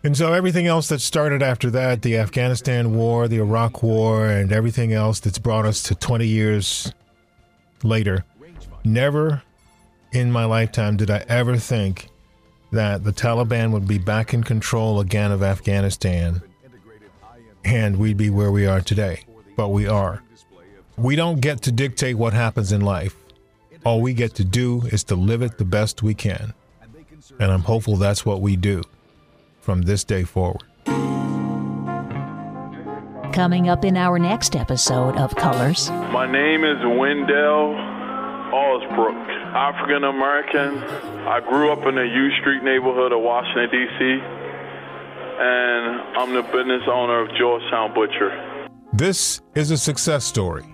And 0.01 0.15
so 0.15 0.31
everything 0.31 0.65
else 0.65 0.87
that 0.89 1.01
started 1.01 1.43
after 1.43 1.69
that, 1.71 2.03
the 2.03 2.17
Afghanistan 2.17 2.95
war, 2.95 3.27
the 3.27 3.39
Iraq 3.39 3.83
war, 3.83 4.27
and 4.27 4.51
everything 4.51 4.93
else 4.93 5.19
that's 5.19 5.39
brought 5.39 5.65
us 5.65 5.83
to 5.83 5.95
20 5.95 6.25
years 6.25 6.93
later, 7.83 8.23
never 8.85 9.43
in 10.13 10.31
my 10.31 10.45
lifetime 10.45 10.95
did 10.95 11.11
I 11.11 11.25
ever 11.27 11.57
think 11.57 12.07
that 12.71 13.03
the 13.03 13.11
Taliban 13.11 13.71
would 13.71 13.87
be 13.87 13.97
back 13.97 14.33
in 14.33 14.43
control 14.43 15.01
again 15.01 15.31
of 15.31 15.43
Afghanistan 15.43 16.41
and 17.65 17.97
we'd 17.97 18.17
be 18.17 18.29
where 18.29 18.51
we 18.51 18.65
are 18.65 18.79
today. 18.79 19.25
But 19.57 19.69
we 19.69 19.85
are. 19.85 20.23
We 20.97 21.17
don't 21.17 21.41
get 21.41 21.61
to 21.63 21.73
dictate 21.73 22.15
what 22.15 22.31
happens 22.33 22.71
in 22.71 22.81
life. 22.81 23.15
All 23.83 24.01
we 24.01 24.13
get 24.13 24.35
to 24.35 24.45
do 24.45 24.83
is 24.83 25.03
to 25.05 25.15
live 25.15 25.41
it 25.41 25.57
the 25.57 25.65
best 25.65 26.01
we 26.01 26.13
can. 26.13 26.53
And 27.39 27.51
I'm 27.51 27.61
hopeful 27.61 27.97
that's 27.97 28.25
what 28.25 28.39
we 28.39 28.55
do 28.55 28.83
from 29.69 29.83
this 29.83 30.03
day 30.03 30.23
forward. 30.23 30.63
Coming 33.31 33.69
up 33.69 33.85
in 33.85 33.97
our 33.97 34.17
next 34.17 34.55
episode 34.55 35.15
of 35.15 35.35
Colors. 35.35 35.91
My 36.11 36.25
name 36.25 36.63
is 36.63 36.77
Wendell 36.81 37.75
Osbrook, 38.49 39.29
African 39.53 40.05
American. 40.05 40.79
I 41.27 41.39
grew 41.47 41.71
up 41.71 41.85
in 41.85 41.93
the 41.93 42.01
U 42.01 42.31
Street 42.41 42.63
neighborhood 42.63 43.11
of 43.11 43.21
Washington, 43.21 43.69
D.C., 43.69 44.03
and 45.41 46.01
I'm 46.17 46.33
the 46.33 46.41
business 46.41 46.81
owner 46.91 47.21
of 47.21 47.29
Georgetown 47.37 47.93
Butcher. 47.93 48.67
This 48.93 49.39
is 49.53 49.69
a 49.69 49.77
success 49.77 50.25
story. 50.25 50.65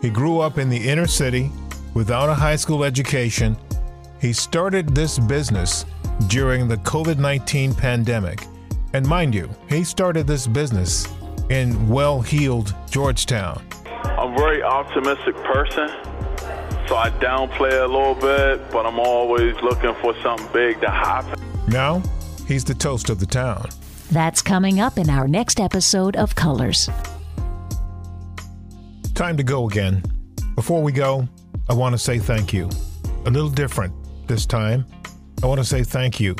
He 0.00 0.10
grew 0.10 0.38
up 0.38 0.58
in 0.58 0.68
the 0.68 0.88
inner 0.88 1.08
city 1.08 1.50
without 1.92 2.28
a 2.28 2.34
high 2.34 2.54
school 2.54 2.84
education. 2.84 3.56
He 4.20 4.32
started 4.32 4.94
this 4.94 5.18
business 5.18 5.84
during 6.28 6.68
the 6.68 6.76
COVID 6.78 7.18
19 7.18 7.74
pandemic. 7.74 8.46
And 8.94 9.04
mind 9.04 9.34
you, 9.34 9.50
he 9.68 9.82
started 9.82 10.24
this 10.24 10.46
business 10.46 11.08
in 11.50 11.88
well 11.88 12.22
heeled 12.22 12.72
Georgetown. 12.88 13.60
I'm 14.04 14.32
a 14.32 14.36
very 14.36 14.62
optimistic 14.62 15.34
person, 15.34 15.88
so 16.86 16.94
I 16.94 17.10
downplay 17.18 17.82
a 17.82 17.88
little 17.88 18.14
bit, 18.14 18.70
but 18.70 18.86
I'm 18.86 19.00
always 19.00 19.56
looking 19.62 19.94
for 19.96 20.14
something 20.22 20.48
big 20.52 20.80
to 20.80 20.90
happen. 20.90 21.42
Now, 21.66 22.04
he's 22.46 22.62
the 22.62 22.74
toast 22.74 23.10
of 23.10 23.18
the 23.18 23.26
town. 23.26 23.68
That's 24.12 24.40
coming 24.40 24.78
up 24.78 24.96
in 24.96 25.10
our 25.10 25.26
next 25.26 25.58
episode 25.58 26.14
of 26.14 26.36
Colors. 26.36 26.88
Time 29.14 29.36
to 29.36 29.42
go 29.42 29.66
again. 29.66 30.04
Before 30.54 30.80
we 30.80 30.92
go, 30.92 31.26
I 31.68 31.74
want 31.74 31.94
to 31.94 31.98
say 31.98 32.20
thank 32.20 32.52
you. 32.52 32.70
a 33.26 33.30
little 33.30 33.50
different 33.50 33.92
this 34.28 34.46
time. 34.46 34.86
I 35.42 35.46
want 35.46 35.58
to 35.58 35.64
say 35.64 35.82
thank 35.82 36.20
you 36.20 36.36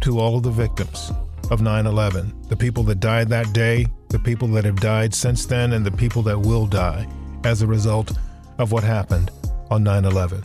to 0.00 0.18
all 0.18 0.38
of 0.38 0.44
the 0.44 0.50
victims 0.50 1.12
of 1.50 1.60
9 1.60 1.86
11, 1.86 2.32
the 2.48 2.56
people 2.56 2.84
that 2.84 3.00
died 3.00 3.28
that 3.28 3.52
day, 3.52 3.86
the 4.08 4.18
people 4.18 4.48
that 4.48 4.64
have 4.64 4.80
died 4.80 5.12
since 5.12 5.46
then, 5.46 5.72
and 5.72 5.84
the 5.84 5.90
people 5.90 6.22
that 6.22 6.38
will 6.38 6.66
die 6.66 7.06
as 7.44 7.62
a 7.62 7.66
result 7.66 8.12
of 8.58 8.72
what 8.72 8.84
happened 8.84 9.30
on 9.70 9.82
9 9.82 10.04
11. 10.04 10.44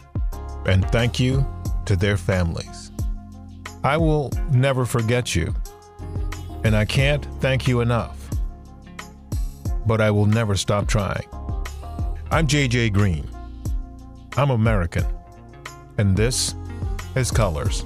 And 0.65 0.83
thank 0.91 1.19
you 1.19 1.45
to 1.85 1.95
their 1.95 2.17
families. 2.17 2.91
I 3.83 3.97
will 3.97 4.31
never 4.51 4.85
forget 4.85 5.35
you, 5.35 5.53
and 6.63 6.75
I 6.75 6.85
can't 6.85 7.25
thank 7.39 7.67
you 7.67 7.81
enough, 7.81 8.17
but 9.85 10.01
I 10.01 10.09
will 10.09 10.25
never 10.25 10.55
stop 10.55 10.87
trying. 10.87 11.27
I'm 12.31 12.47
JJ 12.47 12.93
Green. 12.93 13.29
I'm 14.37 14.49
American, 14.49 15.05
and 15.99 16.17
this 16.17 16.55
is 17.15 17.29
Colors. 17.29 17.85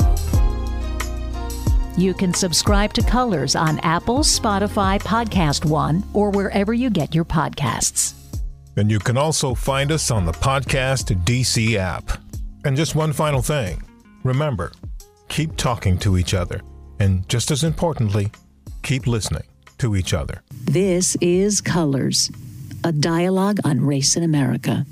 You 1.95 2.15
can 2.15 2.33
subscribe 2.33 2.91
to 2.93 3.03
Colors 3.03 3.55
on 3.55 3.77
Apple, 3.79 4.19
Spotify, 4.19 4.99
Podcast 4.99 5.63
One, 5.63 6.03
or 6.13 6.31
wherever 6.31 6.73
you 6.73 6.89
get 6.89 7.13
your 7.13 7.25
podcasts. 7.25 8.15
And 8.75 8.89
you 8.89 8.97
can 8.97 9.15
also 9.15 9.53
find 9.53 9.91
us 9.91 10.09
on 10.09 10.25
the 10.25 10.31
Podcast 10.31 11.15
DC 11.23 11.75
app. 11.75 12.17
And 12.65 12.75
just 12.75 12.95
one 12.95 13.13
final 13.13 13.43
thing 13.43 13.83
remember, 14.23 14.71
keep 15.33 15.57
talking 15.57 15.97
to 15.97 16.15
each 16.15 16.35
other. 16.35 16.61
And 16.99 17.27
just 17.27 17.49
as 17.49 17.63
importantly, 17.63 18.31
keep 18.83 19.07
listening 19.07 19.41
to 19.79 19.95
each 19.95 20.13
other. 20.13 20.43
This 20.51 21.17
is 21.21 21.59
Colors, 21.59 22.31
a 22.83 22.91
dialogue 22.91 23.57
on 23.65 23.81
race 23.81 24.15
in 24.15 24.21
America. 24.21 24.85